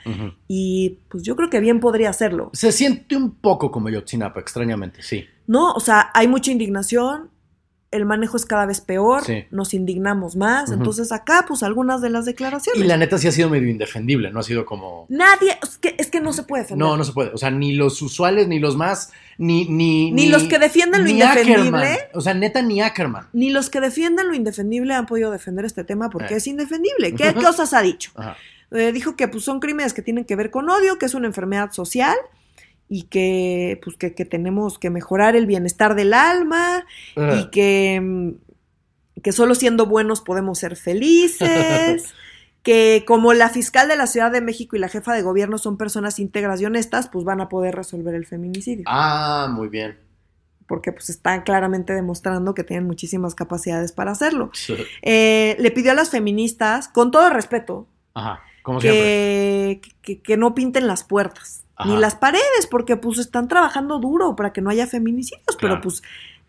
[0.49, 2.51] Y pues yo creo que bien podría hacerlo.
[2.53, 5.27] Se siente un poco como Yotzinapa, extrañamente, sí.
[5.47, 7.31] No, o sea, hay mucha indignación,
[7.92, 9.44] el manejo es cada vez peor, Sí.
[9.51, 10.70] nos indignamos más.
[10.72, 12.83] Entonces acá, pues algunas de las declaraciones.
[12.83, 15.07] Y la neta sí ha sido medio indefendible, no ha sido como...
[15.09, 16.87] Nadie, es que, es que no se puede defender.
[16.87, 17.31] No, no se puede.
[17.31, 19.66] O sea, ni los usuales, ni los más, ni...
[19.68, 21.55] Ni, Ni los que defienden lo indefendible.
[21.61, 21.99] Ackerman.
[22.14, 23.29] O sea, neta, ni Ackerman.
[23.33, 26.38] Ni los que defienden lo indefendible han podido defender este tema porque Eh.
[26.38, 27.14] es indefendible.
[27.14, 28.11] ¿Qué cosas ha dicho?
[28.16, 28.37] Ajá.
[28.72, 31.29] Eh, dijo que pues, son crímenes que tienen que ver con odio, que es una
[31.29, 32.16] enfermedad social
[32.88, 36.85] y que, pues, que, que tenemos que mejorar el bienestar del alma
[37.16, 42.05] y que, mm, que solo siendo buenos podemos ser felices.
[42.62, 45.77] que como la fiscal de la Ciudad de México y la jefa de gobierno son
[45.77, 48.83] personas íntegras y honestas, pues van a poder resolver el feminicidio.
[48.88, 49.96] Ah, muy bien.
[50.66, 54.51] Porque pues están claramente demostrando que tienen muchísimas capacidades para hacerlo.
[54.53, 54.75] Sí.
[55.03, 60.53] Eh, le pidió a las feministas, con todo respeto, Ajá, como que, que, que no
[60.53, 61.89] pinten las puertas Ajá.
[61.89, 66.03] ni las paredes, porque pues están trabajando duro para que no haya feminicidios, pero pues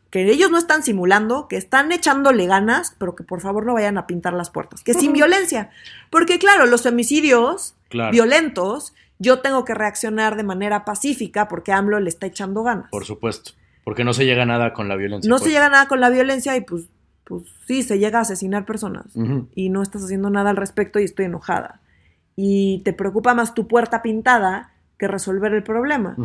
[0.09, 3.99] que ellos no están simulando, que están echándole ganas, pero que por favor no vayan
[3.99, 5.69] a pintar las puertas, que sin violencia,
[6.09, 11.99] porque claro, los femicidios Claro, violentos, yo tengo que reaccionar de manera pacífica porque AMLO
[11.99, 12.89] le está echando ganas.
[12.89, 13.51] por supuesto.
[13.83, 15.29] Porque no se llega a nada con la violencia.
[15.29, 15.43] no pues.
[15.43, 16.89] se llega a nada con la violencia y pues,
[17.25, 19.05] pues sí, se llega a asesinar personas
[19.53, 21.79] y no estás haciendo nada al respecto y estoy enojada.
[22.37, 26.15] Y te preocupa más tu puerta pintada que resolver el problema.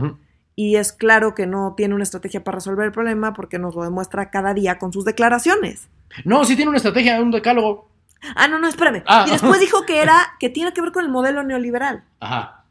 [0.54, 3.82] Y es claro que no tiene una estrategia para resolver el problema porque nos lo
[3.82, 5.88] demuestra cada día con sus declaraciones.
[6.24, 7.88] No, sí tiene una estrategia, un decálogo.
[8.36, 9.02] Ah, no, no, espérame.
[9.06, 9.24] Ah.
[9.26, 12.04] Y después dijo que era, que tiene que ver con el modelo neoliberal.
[12.20, 12.66] Ajá.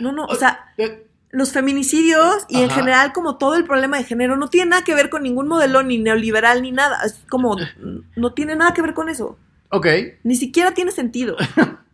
[0.00, 4.04] No, no, o sea, Eh, los feminicidios y en general como todo el problema de
[4.04, 6.98] género no tiene nada que ver con ningún modelo ni neoliberal ni nada.
[7.04, 7.56] Es como,
[8.16, 9.38] no tiene nada que ver con eso.
[9.70, 9.86] Ok.
[10.24, 11.36] Ni siquiera tiene sentido.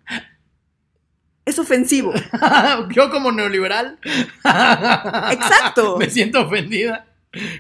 [1.44, 2.12] Es ofensivo.
[2.90, 3.98] Yo como neoliberal.
[4.44, 5.96] Exacto.
[5.98, 7.07] Me siento ofendida.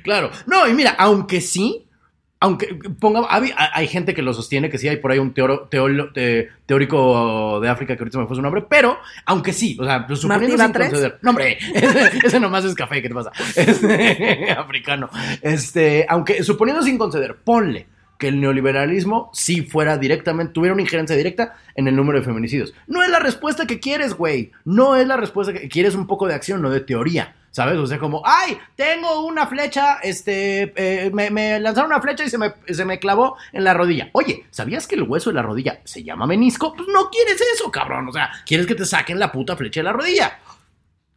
[0.02, 0.30] Claro.
[0.46, 1.86] No, y mira, aunque sí,
[2.40, 5.68] aunque pongamos, hay, hay gente que lo sostiene, que sí hay por ahí un teoro-
[5.70, 9.84] teolo- te- teórico de África que ahorita me fue su nombre, pero aunque sí, o
[9.84, 13.14] sea, pues, suponiendo ¿Martí sin conceder- No, hombre, ese, ese nomás es café, ¿qué te
[13.14, 13.30] pasa?
[13.56, 15.08] Este, africano.
[15.40, 17.86] Este, aunque suponiendo sin conceder, ponle
[18.22, 22.72] que el neoliberalismo sí fuera directamente, tuviera una injerencia directa en el número de feminicidios.
[22.86, 24.52] No es la respuesta que quieres, güey.
[24.64, 27.34] No es la respuesta que quieres un poco de acción, no de teoría.
[27.50, 27.76] ¿Sabes?
[27.78, 32.38] O sea, como, ay, tengo una flecha, este, eh, me, lanzaron una flecha y se
[32.38, 34.08] me, se me clavó en la rodilla.
[34.12, 36.72] Oye, ¿sabías que el hueso de la rodilla se llama menisco?
[36.74, 38.08] Pues no quieres eso, cabrón.
[38.08, 40.38] O sea, quieres que te saquen la puta flecha de la rodilla.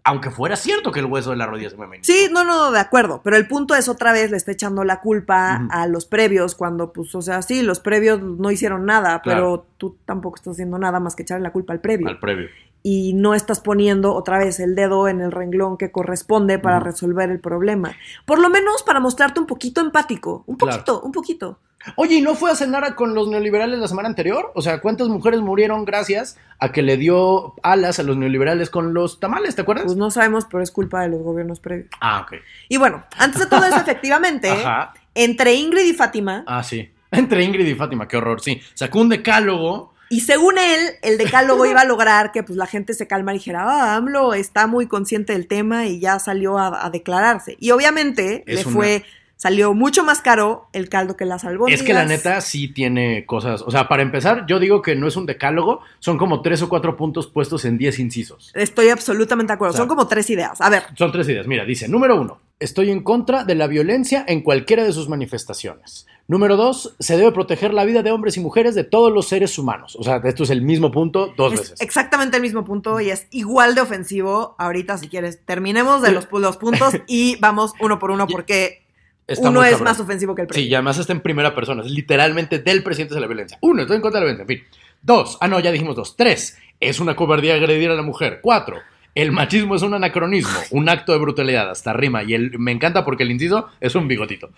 [0.07, 2.13] Aunque fuera cierto que el hueso de la rodilla se me menisco.
[2.13, 3.21] Sí, no, no, de acuerdo.
[3.23, 6.93] Pero el punto es otra vez le está echando la culpa a los previos cuando,
[6.93, 9.23] pues, o sea, sí, los previos no hicieron nada, Claro.
[9.23, 12.07] pero tú tampoco estás haciendo nada más que echarle la culpa al previo.
[12.07, 12.49] Al previo.
[12.87, 17.31] Y no estás poniendo otra vez el dedo en el renglón que corresponde para resolver
[17.31, 17.95] el problema.
[18.25, 20.43] Por lo menos para mostrarte un poquito empático.
[20.45, 20.73] Un Claro.
[20.77, 21.59] poquito, un poquito.
[21.95, 24.51] Oye, ¿y no fue a cenar con los neoliberales la semana anterior?
[24.53, 28.93] O sea, ¿cuántas mujeres murieron gracias a que le dio alas a los neoliberales con
[28.93, 29.55] los tamales?
[29.55, 29.85] ¿Te acuerdas?
[29.85, 31.89] Pues no sabemos, pero es culpa de los gobiernos previos.
[32.01, 32.33] Ah, ok.
[32.69, 34.93] Y bueno, antes de todo eso, efectivamente, Ajá.
[35.15, 36.91] entre Ingrid y Fátima, Ah, sí.
[37.09, 38.61] Entre Ingrid y Fátima, qué horror, sí.
[38.75, 42.93] Sacó un decálogo Y según él, el decálogo iba a lograr que pues, la gente
[42.93, 46.85] se calmara y dijera, ah, AMLO está muy consciente del tema y ya salió a,
[46.85, 47.55] a declararse.
[47.59, 49.05] Y obviamente Es le una- fue,
[49.37, 51.81] salió mucho más caro el caldo que las albóndigas.
[51.81, 53.61] Es que la neta sí tiene cosas.
[53.63, 56.69] O sea, para empezar, yo digo que no es un decálogo, son como tres o
[56.69, 58.51] cuatro puntos puestos en diez incisos.
[58.55, 59.71] Estoy absolutamente de acuerdo.
[59.71, 60.61] O sea, Son como tres ideas.
[60.61, 61.47] A ver, Son tres ideas.
[61.47, 66.07] Mira, dice, número uno, estoy en contra de la violencia en cualquiera de sus manifestaciones.
[66.27, 69.59] Número dos, se debe proteger la vida de hombres y mujeres de todos los seres
[69.59, 69.95] humanos.
[69.99, 71.81] O sea, esto es el mismo punto dos es veces.
[71.81, 74.55] exactamente el mismo punto y es igual de ofensivo.
[74.57, 78.81] Ahorita, si quieres, terminemos de los, los puntos y vamos uno por uno porque
[79.27, 79.83] Está uno es cabrón.
[79.85, 80.71] más ofensivo que el Sí, presidente.
[80.71, 81.83] y además está en primera persona.
[81.83, 83.57] Es literalmente del presidente de la violencia.
[83.61, 84.53] Uno, estoy en contra de la violencia.
[84.55, 84.79] En fin.
[85.03, 86.15] Dos, ah, no, ya dijimos dos.
[86.15, 88.39] Tres, es una cobardía agredir a la mujer.
[88.41, 88.77] Cuatro,
[89.15, 92.23] el machismo es un anacronismo, un acto de brutalidad, hasta rima.
[92.23, 94.49] Y el, me encanta porque el inciso es un bigotito.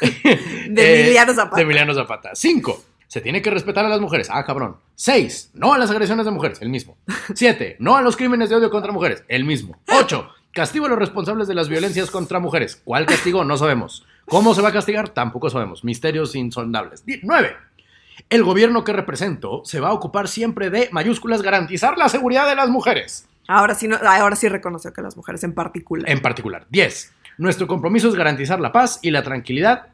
[0.68, 1.56] De Emiliano Zapata.
[1.56, 2.30] De Emiliano Zapata.
[2.34, 4.28] Cinco, se tiene que respetar a las mujeres.
[4.30, 4.76] Ah, cabrón.
[4.94, 6.62] Seis, no a las agresiones de mujeres.
[6.62, 6.96] El mismo.
[7.34, 9.24] Siete, no a los crímenes de odio contra mujeres.
[9.26, 9.76] El mismo.
[9.88, 12.80] Ocho, castigo a los responsables de las violencias contra mujeres.
[12.84, 13.44] ¿Cuál castigo?
[13.44, 14.06] No sabemos.
[14.26, 15.08] ¿Cómo se va a castigar?
[15.08, 15.82] Tampoco sabemos.
[15.82, 17.02] Misterios insondables.
[17.22, 17.56] Nueve,
[18.30, 22.54] el gobierno que represento se va a ocupar siempre de mayúsculas garantizar la seguridad de
[22.54, 23.28] las mujeres.
[23.48, 26.08] Ahora sí, no, ahora sí reconoció que las mujeres en particular.
[26.10, 26.66] En particular.
[26.70, 27.12] 10.
[27.38, 29.88] Nuestro compromiso es garantizar la paz y la tranquilidad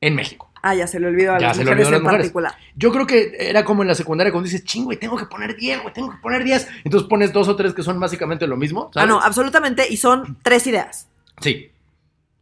[0.00, 0.50] en México.
[0.64, 2.12] Ah, ya se le olvidó a Ya las se le mujeres olvidó a en las
[2.12, 2.32] mujeres.
[2.32, 2.54] particular.
[2.76, 5.56] Yo creo que era como en la secundaria cuando dices, ching, güey, tengo que poner
[5.56, 6.68] 10, güey, tengo que poner 10.
[6.84, 8.90] Entonces pones dos o tres que son básicamente lo mismo.
[8.94, 9.86] Ah, no, absolutamente.
[9.90, 11.08] Y son tres ideas.
[11.40, 11.70] Sí.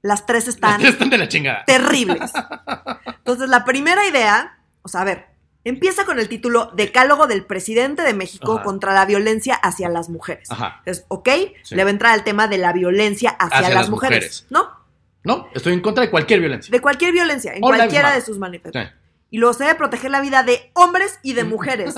[0.03, 1.65] Las tres están Están de la chingada.
[1.65, 2.31] terribles.
[3.19, 5.27] Entonces, la primera idea, o sea, a ver,
[5.65, 8.63] empieza con el título Decálogo del presidente de México Ajá.
[8.65, 10.51] contra la violencia hacia las mujeres.
[10.51, 10.77] Ajá.
[10.79, 11.29] Entonces, ok,
[11.63, 11.75] Sí.
[11.75, 14.17] le va a entrar el tema de la violencia hacia, Hacia las, las mujeres.
[14.19, 14.47] mujeres.
[14.51, 14.81] ¿No?
[15.23, 16.71] No, estoy en contra de cualquier violencia.
[16.73, 18.93] De cualquier violencia, en All cualquiera de sus manifestaciones.
[18.95, 19.27] Sí.
[19.33, 21.95] Y luego se debe proteger la vida de hombres y de mujeres.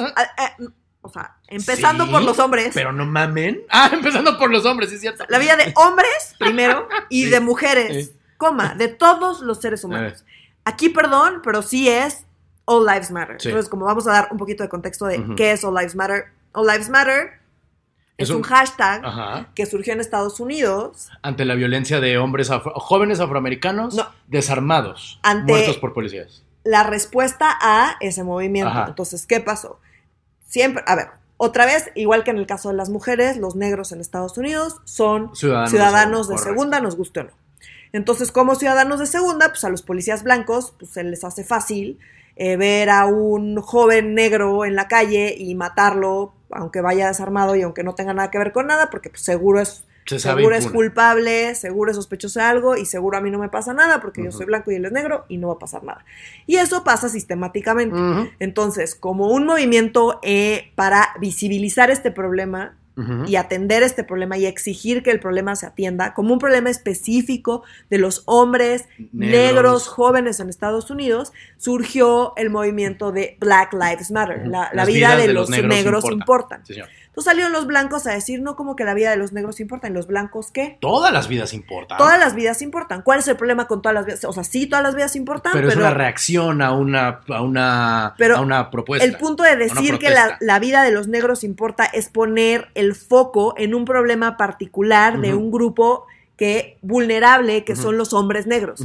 [1.05, 2.70] O sea, empezando Sí, por los hombres.
[2.75, 3.62] Pero no mamen.
[3.70, 5.25] Ah, empezando por los hombres, sí es cierto.
[5.29, 10.25] La vida de hombres primero y de mujeres, coma, de todos los seres humanos.
[10.64, 12.27] Aquí, perdón, pero sí es
[12.64, 13.40] All Lives Matter.
[13.40, 13.48] Sí.
[13.48, 16.27] Entonces, como vamos a dar un poquito de contexto de qué es All Lives Matter,
[16.53, 17.31] All Lives Matter
[18.18, 19.48] es, un, un- hashtag Ajá.
[19.55, 24.07] que surgió en Estados Unidos Ante la violencia de hombres afro- jóvenes afroamericanos No.
[24.29, 26.42] desarmados, Ante- muertos por policías.
[26.64, 28.70] la respuesta a ese movimiento.
[28.70, 28.85] Ajá.
[28.88, 29.81] Entonces, ¿qué pasó?
[30.46, 33.90] Siempre, a ver, otra vez, igual que en el caso de las mujeres, los negros
[33.90, 37.31] en Estados Unidos son Ciudadanos, ciudadanos de segunda, nos guste o no.
[37.92, 41.98] Entonces, como ciudadanos de segunda, pues a los policías blancos, pues se les hace fácil
[42.37, 47.62] eh, ver a un joven negro en la calle y matarlo, aunque vaya desarmado y
[47.62, 50.66] aunque no tenga nada que ver con nada, porque pues, seguro es Se seguro es
[50.66, 54.25] culpable, seguro es sospechoso de algo y seguro a mí no me pasa nada porque
[54.25, 56.05] yo soy blanco y él es negro y no va a pasar nada.
[56.47, 57.97] Y eso pasa sistemáticamente.
[58.38, 62.77] Entonces, como un movimiento eh, para visibilizar este problema
[63.27, 67.63] y atender este problema y exigir que el problema se atienda como un problema específico
[67.89, 69.89] de los hombres negros, Negros.
[69.89, 74.47] jóvenes en Estados Unidos, surgió el movimiento de Black Lives Matter.
[74.47, 76.61] La, vida de, de los, negros, negros importan.
[76.61, 76.67] importan.
[76.67, 76.89] Sí, señor.
[77.12, 79.87] Entonces salieron los blancos a decir, no como que la vida de los negros importa,
[79.87, 80.79] ¿y los blancos qué?
[80.81, 81.98] Todas las vidas importan.
[81.98, 83.03] Todas las vidas importan.
[83.03, 84.25] ¿Cuál es el problema con todas las vidas?
[84.25, 87.42] O sea, sí, todas las vidas importan, pero, pero, es una reacción a una, a
[87.42, 89.05] una, Pero a una propuesta.
[89.05, 93.53] el punto de decir que la, vida de los negros importa es poner el foco
[93.59, 96.07] en un problema particular de un grupo
[96.38, 98.83] que vulnerable, que son los hombres negros.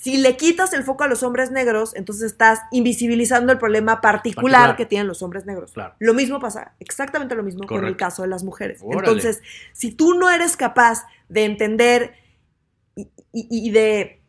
[0.00, 4.52] Si le quitas el foco a los hombres negros, entonces estás invisibilizando el problema particular,
[4.60, 4.76] Particular.
[4.76, 5.72] que tienen los hombres negros.
[5.72, 5.94] Claro.
[5.98, 8.78] Lo mismo pasa, exactamente lo mismo con el caso de las mujeres.
[8.82, 9.08] Órale.
[9.08, 12.12] Entonces, si tú no eres capaz de entender
[12.94, 14.22] y, y- y de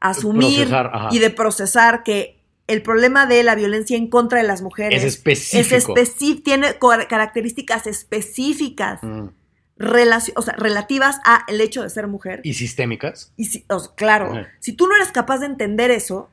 [0.00, 4.60] asumir Procesar, y de procesar que el problema de la violencia en contra de las
[4.60, 5.94] mujeres Es específico.
[5.96, 6.76] es especi- tiene
[7.08, 9.28] características específicas Mm.
[9.78, 12.40] O sea, relativas a el hecho de ser mujer.
[12.44, 13.32] Y sistémicas.
[13.36, 16.30] Y si, o sea, claro, si tú no eres capaz de entender eso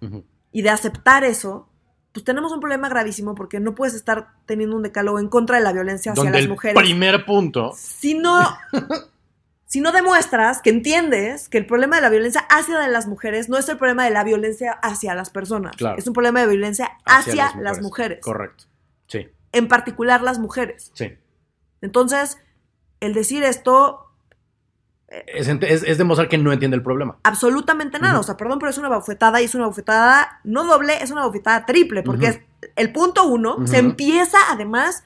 [0.51, 1.67] y de aceptar eso,
[2.13, 5.63] pues tenemos un problema gravísimo porque no puedes estar teniendo un decálogo en contra de
[5.63, 6.79] la violencia hacia Donde las el mujeres.
[6.81, 8.39] primer punto Si no,
[9.65, 13.57] si no demuestras que entiendes que el problema de la violencia hacia las mujeres no
[13.57, 15.97] es el problema de la violencia hacia las personas, Claro.
[15.97, 18.19] es un problema de violencia hacia, las, mujeres.
[18.21, 18.65] Correcto.
[19.07, 20.91] Sí, en particular las mujeres.
[20.93, 21.17] sí.
[21.81, 22.37] Entonces,
[23.05, 23.99] el decir esto,
[25.27, 27.17] Es, ent- es- es demostrar que no entiende el problema.
[27.23, 28.19] absolutamente nada.
[28.19, 31.25] O sea, perdón, pero es una bofetada y es una bofetada no doble, es una
[31.25, 32.35] bofetada triple, porque Ujú.
[32.37, 35.03] es el punto uno, se empieza además,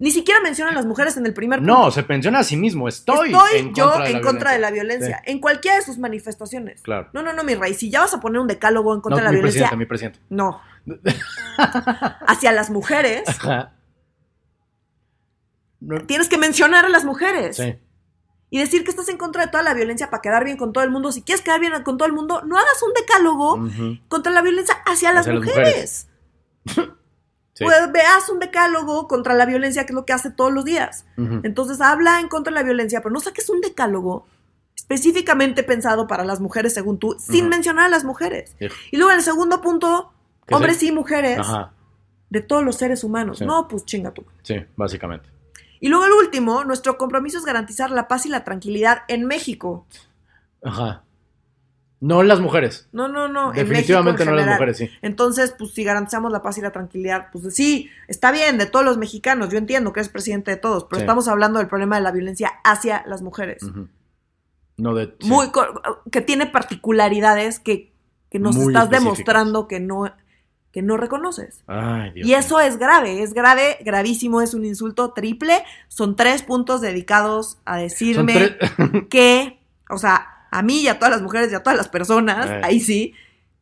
[0.00, 1.72] ni siquiera menciona a las mujeres en el primer punto.
[1.74, 2.88] No, se menciona a sí mismo.
[2.88, 5.06] Estoy, Estoy en yo contra en contra de la violencia.
[5.08, 6.80] violencia, en cualquiera de sus manifestaciones.
[6.82, 7.08] Claro.
[7.12, 9.18] No, no, no, mi rey, si ya vas a poner un decálogo en No, contra
[9.18, 10.18] de la mi violencia, presidente, mi presidente.
[10.30, 10.60] no.
[12.26, 13.72] Hacia las mujeres, Ajá.
[15.80, 17.56] No- tienes que mencionar a las mujeres.
[17.56, 17.78] Sí.
[18.52, 20.82] Y decir que estás en contra de toda la violencia para quedar bien con todo
[20.82, 21.12] el mundo.
[21.12, 23.68] Si quieres quedar bien con todo el mundo, no hagas un decálogo
[24.08, 26.08] contra la violencia hacia las mujeres.
[27.52, 27.64] Sí.
[27.64, 31.04] Pues veas un decálogo contra la violencia, que es lo que hace todos los días.
[31.42, 34.26] Entonces habla en contra de la violencia, pero no saques un decálogo
[34.74, 38.56] específicamente pensado para las mujeres, según tú, sin mencionar a las mujeres.
[38.58, 38.66] Sí.
[38.92, 40.10] Y luego en el segundo punto,
[40.50, 41.72] hombres y mujeres Ajá.
[42.30, 43.38] de todos los seres humanos.
[43.38, 43.44] Sí.
[43.44, 44.24] No, pues chinga tú.
[44.42, 45.28] Sí, básicamente.
[45.80, 49.86] Y luego el último, nuestro compromiso es garantizar la paz y la tranquilidad en México.
[50.62, 51.04] Ajá.
[52.00, 52.88] No las mujeres.
[52.92, 53.50] No, no, no.
[53.50, 54.58] en Definitivamente no en las general.
[54.58, 54.90] mujeres, sí.
[55.02, 58.84] Entonces, pues si garantizamos la paz y la tranquilidad, pues sí, está bien, de todos
[58.86, 61.02] los mexicanos, yo entiendo que eres presidente de todos, pero Sí.
[61.02, 63.62] estamos hablando del problema de la violencia hacia las mujeres.
[64.78, 65.14] No de.
[65.20, 65.28] sí.
[65.28, 65.48] Muy,
[66.10, 67.92] que tiene particularidades que,
[68.30, 70.10] que nos Muy estás demostrando que no,
[70.72, 71.62] que no reconoces.
[71.66, 75.62] Ay, Dios Y eso es grave, es grave, gravísimo, es un insulto triple.
[75.88, 78.56] Son tres puntos dedicados a decirme
[79.10, 82.48] que, o sea, a mí y a todas las mujeres y a todas las personas,
[82.62, 83.14] ahí sí,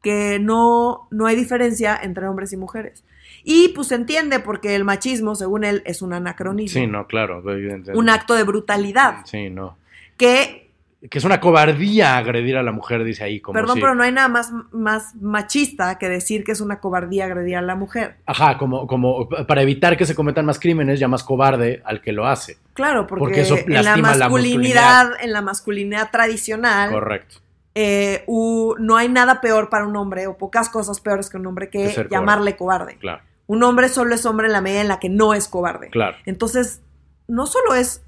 [0.03, 3.05] que no, no hay diferencia entre hombres y mujeres.
[3.45, 7.39] Y pues se entiende porque el machismo, según él, es un anacronismo, Sí, no, claro.
[7.51, 7.99] evidentemente.
[7.99, 9.77] un acto de brutalidad, Sí, no.
[10.19, 10.68] que,
[11.11, 13.41] Que es una cobardía agredir a la mujer, dice ahí.
[13.41, 16.81] Como perdón, si- pero no hay nada más, más machista que decir que es una
[16.81, 18.17] cobardía agredir a la mujer.
[18.27, 22.27] Ajá, como, como para evitar que se cometan más crímenes, llamas cobarde al que lo
[22.27, 22.59] hace.
[22.75, 27.37] Claro, porque, Porque eso en la masculinidad, en la masculinidad tradicional, Correcto.
[27.77, 31.47] eh, u- no hay nada peor para un hombre, o pocas cosas peores que un
[31.47, 32.97] hombre Que llamarle cobarde.
[32.99, 35.91] Claro, Un hombre solo es hombre en la medida en la que no es cobarde.
[35.91, 36.17] claro.
[36.27, 36.83] Entonces,
[37.29, 38.03] no solo es,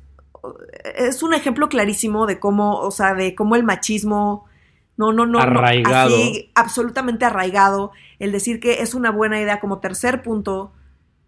[0.97, 4.47] es un ejemplo clarísimo de cómo, o sea, de cómo el machismo,
[4.97, 6.15] no, no, no, no, Arraigado.
[6.15, 10.73] así, absolutamente arraigado, el decir que es una buena idea como tercer punto,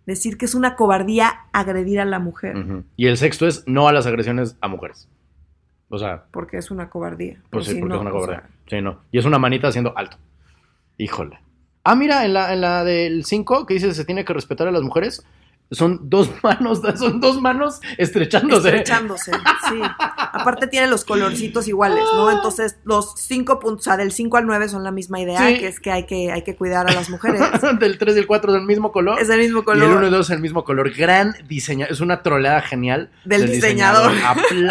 [0.07, 2.85] decir que es una cobardía agredir a la mujer.
[2.97, 5.09] Y el sexto es no a las agresiones a mujeres.
[5.89, 7.35] O sea, porque es una cobardía.
[7.51, 8.41] pues Pero sí, sí, porque no, es una o cobardía.
[8.41, 8.49] sea,
[8.79, 9.01] Sí, no.
[9.11, 10.17] Y es una manita haciendo alto.
[10.97, 11.39] Híjole.
[11.85, 14.73] Ah, mira, en la, en la del 5 que dice se tiene que respetar a
[14.73, 15.27] las mujeres,
[15.73, 18.69] son dos manos, son dos manos estrechándose.
[18.69, 19.33] Estrechándose,
[19.69, 19.81] sí.
[20.33, 22.31] Aparte tiene los colorcitos iguales, ¿no?
[22.31, 25.59] Entonces, los cinco puntos, o sea, del 5 al 9 son la misma idea, Sí.
[25.59, 27.41] que es que hay que, hay que cuidar a las mujeres.
[27.79, 29.21] del 3 y el 4 del mismo color.
[29.21, 30.05] Es el mismo Y el 1 color.
[30.05, 30.91] y 2 es el mismo color.
[30.95, 31.87] Gran diseño.
[31.89, 33.11] Es una troleada genial.
[33.25, 34.13] Del diseñador.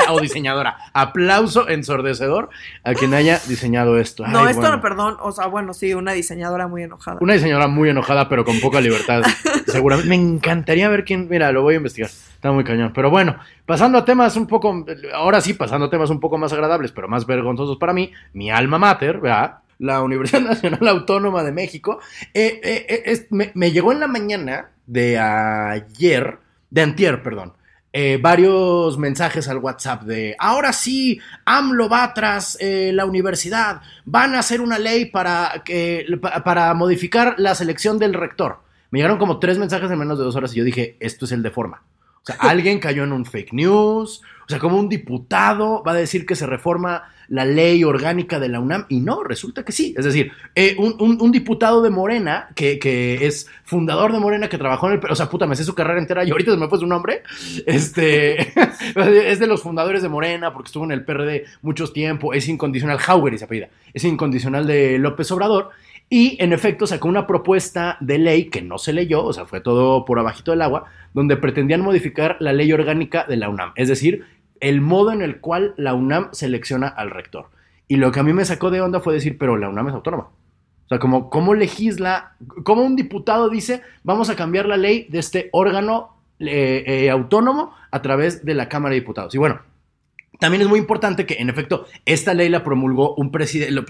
[0.10, 0.78] O diseñadora.
[0.93, 2.50] Aplauso ensordecedor
[2.84, 4.26] a quien haya diseñado esto.
[4.28, 4.76] No, esto bueno.
[4.78, 5.17] no, perdón.
[5.21, 7.17] O sea, bueno, sí, una diseñadora muy enojada.
[7.21, 9.21] Una diseñadora muy enojada, pero con poca libertad.
[9.67, 10.10] Seguramente.
[10.10, 11.28] Me encantaría ver quién.
[11.30, 12.10] Mira, lo voy a investigar.
[12.10, 12.91] Está muy cañón.
[12.95, 13.36] Pero bueno,
[13.67, 14.84] pasando a temas un poco.
[15.13, 18.11] Ahora sí, pasando a temas un poco más agradables, pero más vergonzosos para mí.
[18.33, 19.59] Mi alma mater, ¿verdad?
[19.79, 21.99] La Universidad Nacional Autónoma de México.
[22.33, 26.37] eh, eh, eh, es- me, me llegó en la mañana de ayer.
[26.69, 27.53] De antier, perdón.
[27.93, 34.33] eh, varios mensajes al WhatsApp de ahora sí, AMLO va tras eh, la universidad, van
[34.35, 36.05] a hacer una ley para, que,
[36.45, 38.59] para modificar la selección del rector.
[38.91, 41.33] Me llegaron como tres mensajes en menos de dos horas y yo dije, esto es
[41.33, 41.83] el de forma.
[42.23, 46.25] O sea, alguien cayó en un fake news, sea, como un diputado va a decir
[46.25, 49.95] que se reforma la ley orgánica de la UNAM y no, resulta que sí.
[49.97, 54.99] Es decir, eh, un, diputado de Morena, que, es fundador de Morena, que trabajó en
[54.99, 55.11] el...
[55.11, 57.23] O sea, puta, me sé su carrera entera y ahorita se me fue su nombre.
[57.65, 58.41] Este,
[59.31, 62.99] es de los fundadores de Morena porque estuvo en el PRD muchos tiempo, es incondicional,
[63.05, 65.69] Hauger se apellida, es incondicional de López Obrador.
[66.09, 69.61] Y en efecto sacó una propuesta de ley que no se leyó, o sea, fue
[69.61, 70.83] todo por abajito del agua,
[71.13, 74.25] donde pretendían modificar la ley orgánica de la UNAM, es decir,
[74.62, 77.50] el modo en el cual la UNAM selecciona al rector.
[77.88, 79.93] Y lo que a mí me sacó de onda fue decir, pero la UNAM es
[79.93, 80.30] autónoma.
[80.86, 85.19] O sea, como cómo legisla, cómo un diputado dice, vamos a cambiar la ley de
[85.19, 89.36] este órgano eh, eh, autónomo a través de la Cámara de Diputados.
[89.36, 89.62] Y bueno,
[90.39, 93.84] también es muy importante que, en efecto, esta ley la promulgó un presidente,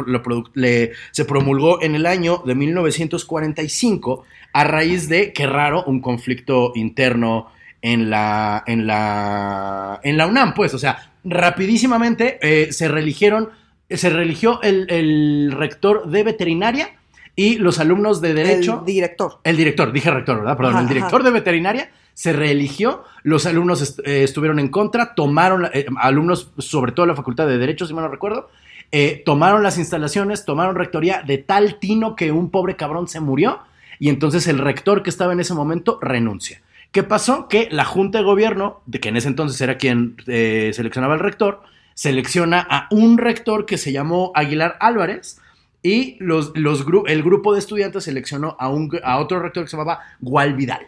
[1.11, 7.47] se promulgó en el año de 1945 a raíz de, qué raro, un conflicto interno
[7.81, 13.49] en la, en la, en la UNAM, pues, o sea, rapidísimamente eh, se religieron,
[13.89, 16.95] se religió el, el rector de veterinaria
[17.35, 18.79] y los alumnos de derecho.
[18.79, 19.39] El director.
[19.43, 20.57] El director, dije rector, ¿verdad?
[20.57, 25.15] Perdón, Ajá, el director de veterinaria se reeligió, los alumnos est- eh, estuvieron en contra,
[25.15, 28.49] tomaron, eh, alumnos sobre todo de la Facultad de Derecho, si mal no recuerdo,
[28.91, 33.59] eh, tomaron las instalaciones, tomaron rectoría de tal tino que un pobre cabrón se murió
[33.97, 36.61] y entonces el rector que estaba en ese momento renuncia.
[36.91, 37.47] ¿Qué pasó?
[37.47, 41.21] Que la Junta de Gobierno, de que en ese entonces era quien eh, seleccionaba al
[41.21, 41.63] rector,
[41.93, 45.39] selecciona a un rector que se llamó Aguilar Álvarez,
[45.83, 49.69] y los, los gru- el grupo de estudiantes seleccionó a, un, a otro rector que
[49.69, 50.87] se llamaba Gual Vidal.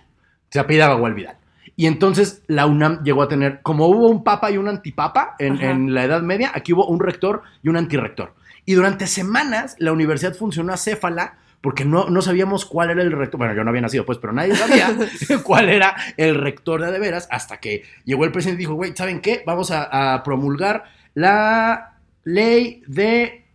[0.49, 1.37] Se apellidaba Gual Vidal.
[1.75, 5.59] Y entonces la UNAM llegó a tener, como hubo un papa y un antipapa en,
[5.61, 8.35] en la Edad Media, aquí hubo un rector y un antirrector.
[8.65, 13.37] Y durante semanas la universidad funcionó acéfala porque no, no sabíamos cuál era el rector.
[13.37, 14.93] Bueno, yo no había nacido, pues, pero nadie sabía
[15.43, 18.93] cuál era el rector de, de veras hasta que llegó el presidente y dijo, güey,
[18.97, 19.43] ¿saben qué?
[19.45, 20.83] Vamos a, a promulgar
[21.13, 21.93] la
[22.25, 23.45] ley de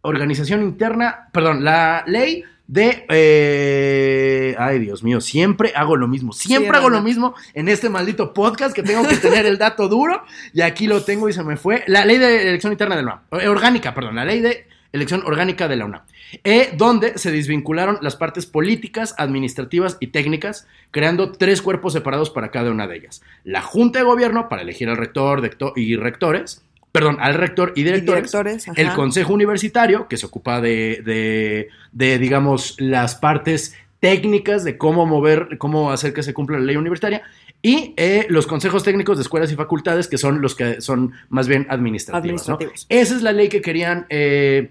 [0.00, 3.04] organización interna, perdón, la ley de...
[3.10, 7.90] eh, ay, Dios mío, siempre hago lo mismo, siempre Sí, hago lo mismo en este
[7.90, 11.42] maldito podcast que tengo que tener el dato duro y aquí lo tengo y se
[11.42, 11.84] me fue.
[11.88, 15.22] La ley de elección interna de la UNAM, eh, orgánica, perdón, la ley de elección
[15.24, 16.02] orgánica de la UNAM,
[16.44, 22.50] eh, donde se desvincularon las partes políticas, administrativas y técnicas, creando tres cuerpos separados para
[22.50, 23.22] cada una de ellas.
[23.44, 25.42] La Junta de Gobierno para elegir al rector
[25.76, 26.62] y rectores,
[26.92, 28.22] perdón, al rector y Y directores.
[28.32, 28.80] directores, ajá.
[28.80, 35.06] El Consejo Universitario, que se ocupa de, de, de, digamos, las partes técnicas de cómo
[35.06, 37.22] mover, cómo hacer que se cumpla la ley universitaria,
[37.62, 41.46] y eh, los consejos técnicos de escuelas y facultades, que son los que son más
[41.46, 42.48] bien administrativos.
[42.48, 42.54] ¿no?
[42.54, 42.86] Administrativos.
[42.88, 44.70] Esa es la ley que querían, eh,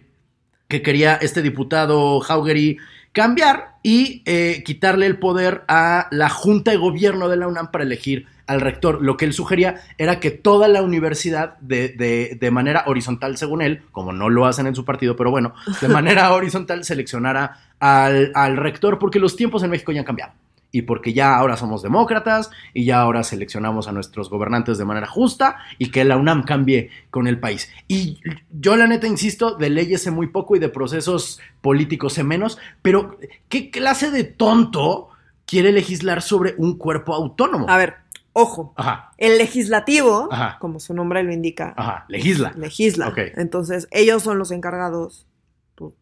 [0.69, 2.77] que quería este diputado Haugery
[3.11, 7.83] cambiar y eh, quitarle el poder a la Junta de Gobierno de la UNAM para
[7.83, 9.01] elegir al rector.
[9.01, 13.61] Lo que él sugería era que toda la universidad, de, de- de manera horizontal, según
[13.63, 18.31] él, como no lo hacen en su partido, pero bueno, de manera horizontal seleccionara al,
[18.35, 20.33] al rector, porque los tiempos en México ya han cambiado.
[20.71, 25.07] Y porque ya ahora somos demócratas y ya ahora seleccionamos a nuestros gobernantes de manera
[25.07, 27.71] justa y que la UNAM cambie con el país.
[27.87, 28.19] Y
[28.51, 32.59] yo la neta insisto, de leyes sé muy poco y de procesos políticos sé menos,
[32.83, 33.17] pero
[33.47, 35.09] ¿qué clase de tonto
[35.45, 37.65] quiere legislar sobre un cuerpo autónomo?
[37.67, 37.95] A ver,
[38.33, 38.73] ojo.
[38.77, 40.57] Ajá, El legislativo, Ajá.
[40.59, 42.53] como su nombre lo indica, ajá, legisla.
[42.55, 43.07] legisla.
[43.07, 43.17] Ok.
[43.37, 45.25] Entonces, ellos son los encargados
[45.73, 45.93] pues,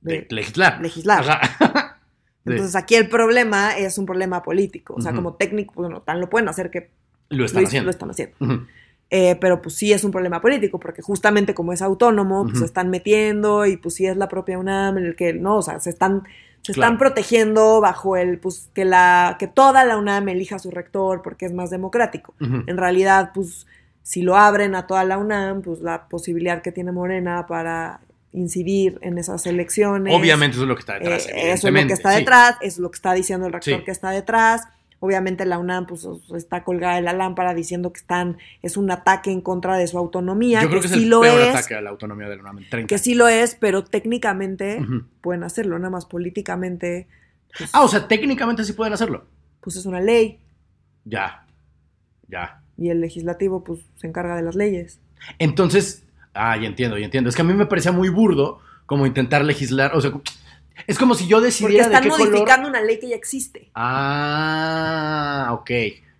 [0.00, 0.80] De de legislar.
[0.82, 1.24] legislar.
[2.44, 4.94] Entonces, aquí el problema es un problema político.
[4.96, 6.90] O sea, como técnico, bueno, tan lo pueden hacer que
[7.28, 7.84] lo están lo, haciendo.
[7.86, 8.36] lo están haciendo.
[9.14, 12.64] Eh, pero pues sí es un problema político, porque justamente como es autónomo, pues se
[12.64, 15.78] están metiendo y pues sí es la propia UNAM en el que, no, o sea,
[15.80, 16.22] se están,
[16.62, 16.86] se Claro.
[16.92, 21.44] están protegiendo bajo el, pues, que la, que toda la UNAM elija su rector porque
[21.44, 22.34] es más democrático.
[22.40, 23.66] En realidad, pues,
[24.02, 28.00] si lo abren a toda la UNAM, pues la posibilidad que tiene Morena para
[28.32, 30.14] incidir en esas elecciones.
[30.14, 31.26] Obviamente eso es lo que está eh, detrás.
[31.26, 32.18] eso es lo que está sí.
[32.20, 33.84] detrás, es lo que está diciendo el rector Sí.
[33.84, 34.62] que está detrás.
[35.00, 36.06] Obviamente la UNAM pues
[36.36, 39.98] está colgada en la lámpara diciendo que están es un ataque en contra de su
[39.98, 42.36] autonomía, Yo creo que, es sí el lo peor es, ataque a la autonomía de
[42.36, 44.80] la UNAM en 30 que sí lo es, pero técnicamente
[45.20, 47.08] pueden hacerlo, nada más políticamente
[47.58, 49.24] pues, Ah, o sea, técnicamente sí pueden hacerlo.
[49.60, 50.38] pues es una ley
[51.04, 51.46] Ya.
[52.28, 52.62] Ya.
[52.78, 55.00] y el legislativo pues se encarga de las leyes.
[55.40, 56.04] Entonces,
[56.34, 57.30] ah, ya entiendo, ya entiendo.
[57.30, 60.12] Es que a mí me parecía muy burdo como intentar legislar, o sea,
[60.86, 62.30] es como si yo Porque decidiera de están color...
[62.30, 63.70] modificando una ley que ya existe.
[63.74, 65.70] Ah, ok,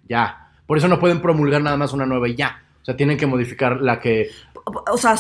[0.08, 0.50] ya.
[0.66, 2.62] Por eso no pueden promulgar nada más una nueva y ya.
[2.82, 4.28] O sea, tienen que modificar la que...
[4.92, 5.16] O sea,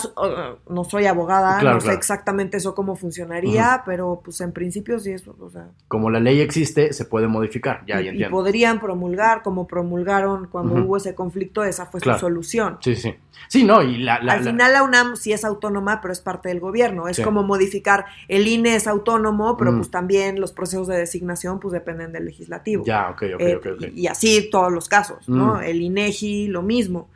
[0.68, 1.98] no soy abogada, Claro, no sé claro.
[1.98, 6.40] exactamente eso cómo funcionaría, pero pues en principio sí es, o sea, Como la ley
[6.40, 7.82] existe, se puede modificar.
[7.86, 8.36] Ya, y, ya y entiendo.
[8.36, 12.18] podrían promulgar como promulgaron cuando hubo ese conflicto, esa fue Claro.
[12.20, 12.78] su solución.
[12.82, 13.14] Sí, sí.
[13.48, 14.20] Sí, no, y la...
[14.22, 17.08] la- Al la- final la UNAM sí es autónoma, pero es parte del gobierno.
[17.08, 17.22] Es Sí.
[17.24, 22.12] como modificar, el INE es autónomo, pero pues también los procesos de designación pues dependen
[22.12, 22.84] del legislativo.
[22.84, 23.82] Ya, ok, ok, Eh, ok, ok.
[23.94, 25.60] Y, y así todos los casos, ¿no?
[25.60, 27.08] El INEGI, lo mismo.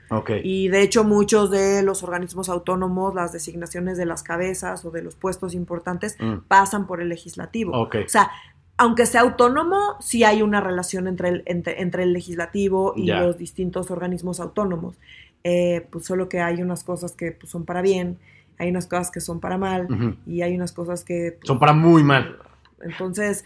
[0.45, 5.03] Y de hecho muchos de los organismos autónomos, las designaciones de las cabezas o de
[5.03, 6.43] los puestos importantes, Mm.
[6.49, 7.73] pasan por el legislativo.
[8.05, 8.31] O sea,
[8.79, 13.39] aunque sea autónomo, sí hay una relación entre el, entre, entre el legislativo y los
[13.39, 14.97] distintos organismos autónomos.
[15.45, 18.19] Eh, pues solo que hay unas cosas que pues, son para bien,
[18.59, 19.87] hay unas cosas que son para mal
[20.27, 21.37] y hay unas cosas que...
[21.39, 22.37] pues, Son para muy mal.
[22.81, 23.45] Entonces,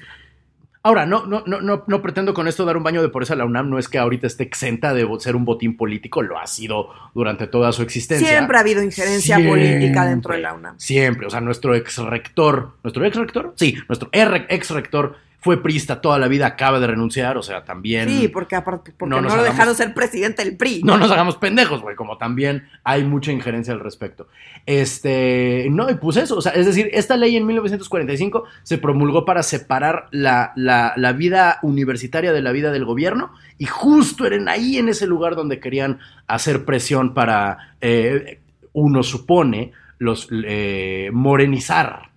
[0.82, 3.36] Ahora, no, no, no, no, no pretendo con esto dar un baño de pobreza a
[3.36, 6.46] la UNAM, no es que ahorita esté exenta de ser un botín político, lo ha
[6.46, 8.26] sido durante toda su existencia.
[8.26, 10.78] siempre ha habido injerencia política dentro de la UNAM.
[10.78, 13.52] Siempre, o sea, nuestro ex rector, ¿nuestro ex rector?
[13.56, 18.08] Sí, nuestro ex rector fue priista toda la vida, acaba de renunciar, o sea, también...
[18.10, 20.82] Sí, porque aparte porque no no, lo dejaron ser presidente del PRI.
[20.84, 24.28] No nos hagamos pendejos, güey, como también hay mucha injerencia al respecto.
[24.66, 29.24] Este, no, y pues eso, o sea, es decir, esta ley en 1945 se promulgó
[29.24, 34.48] para separar la, la- la vida universitaria de la vida del gobierno y justo eran
[34.48, 38.40] ahí en ese lugar donde querían hacer presión para, eh,
[38.72, 42.09] uno supone, los eh, morenizar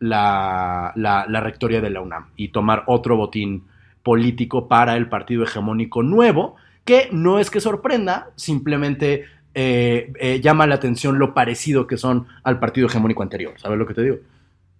[0.00, 3.64] la, la, la rectoría de la UNAM y tomar otro botín
[4.02, 10.66] político para el partido hegemónico nuevo, que no es que sorprenda, simplemente eh, eh, llama
[10.66, 13.54] la atención lo parecido que son al partido hegemónico anterior.
[13.58, 14.16] ¿Sabes lo que te digo?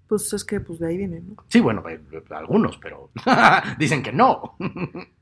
[0.08, 1.36] Pues es que pues de ahí viene, ¿no?
[1.48, 2.00] Sí, bueno, eh,
[2.30, 3.10] algunos, pero
[3.78, 4.56] dicen que no.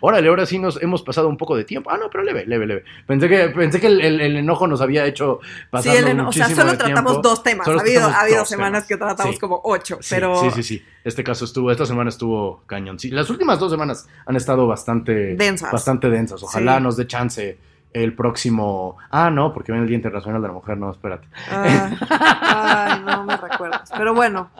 [0.00, 1.90] Órale, ahora sí nos hemos pasado un poco de tiempo.
[1.90, 2.84] Ah, no, pero leve, leve, leve.
[3.06, 5.92] Pensé que, pensé que el, el- el enojo nos había hecho pasar.
[5.92, 7.64] Sí, el eno- o sea, solo tratamos dos temas.
[7.64, 8.88] Solo ha habido, ha habido semanas temas.
[8.88, 9.40] que tratamos Sí.
[9.40, 10.84] como ocho, Sí, pero Sí, sí, sí.
[11.04, 12.98] Este caso estuvo, esta semana estuvo cañón.
[12.98, 15.70] Sí, las últimas dos semanas han estado bastante Densas.
[15.72, 16.42] Bastante densas.
[16.42, 16.82] Ojalá Sí.
[16.82, 17.58] nos dé chance
[17.92, 18.96] el próximo.
[19.10, 20.76] Ah, no, porque viene el Día Internacional de la Mujer.
[20.76, 21.28] No, espérate.
[21.50, 23.90] Ah, ay, no me recuerdas.
[23.96, 24.50] Pero bueno,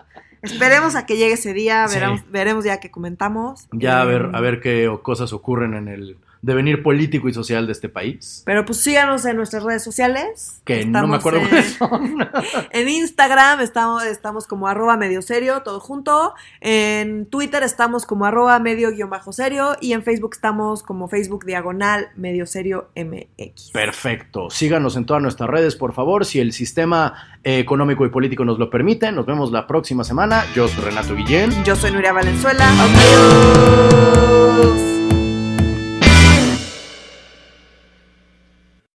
[0.42, 1.94] esperemos a que llegue ese día, Sí.
[1.94, 3.68] veremos, veremos ya que comentamos.
[3.72, 6.16] Ya a ver, Eh, a ver qué cosas ocurren en el
[6.46, 8.42] devenir político y social de este país.
[8.46, 10.60] Pero pues síganos en nuestras redes sociales.
[10.64, 12.28] Que no me acuerdo en- cuáles son.
[12.70, 16.34] En Instagram estamos, estamos como arroba medio serio, todo junto.
[16.60, 19.76] En Twitter estamos como arroba medio guion bajo serio.
[19.80, 23.70] Y en Facebook estamos como Facebook diagonal medio serio MX.
[23.72, 24.48] Perfecto.
[24.50, 26.24] Síganos en todas nuestras redes, por favor.
[26.24, 30.44] Si el sistema económico y político nos lo permite, nos vemos la próxima semana.
[30.54, 31.50] Yo soy Renato Guillén.
[31.64, 32.64] Yo soy Nuria Valenzuela.
[32.80, 35.05] Adiós.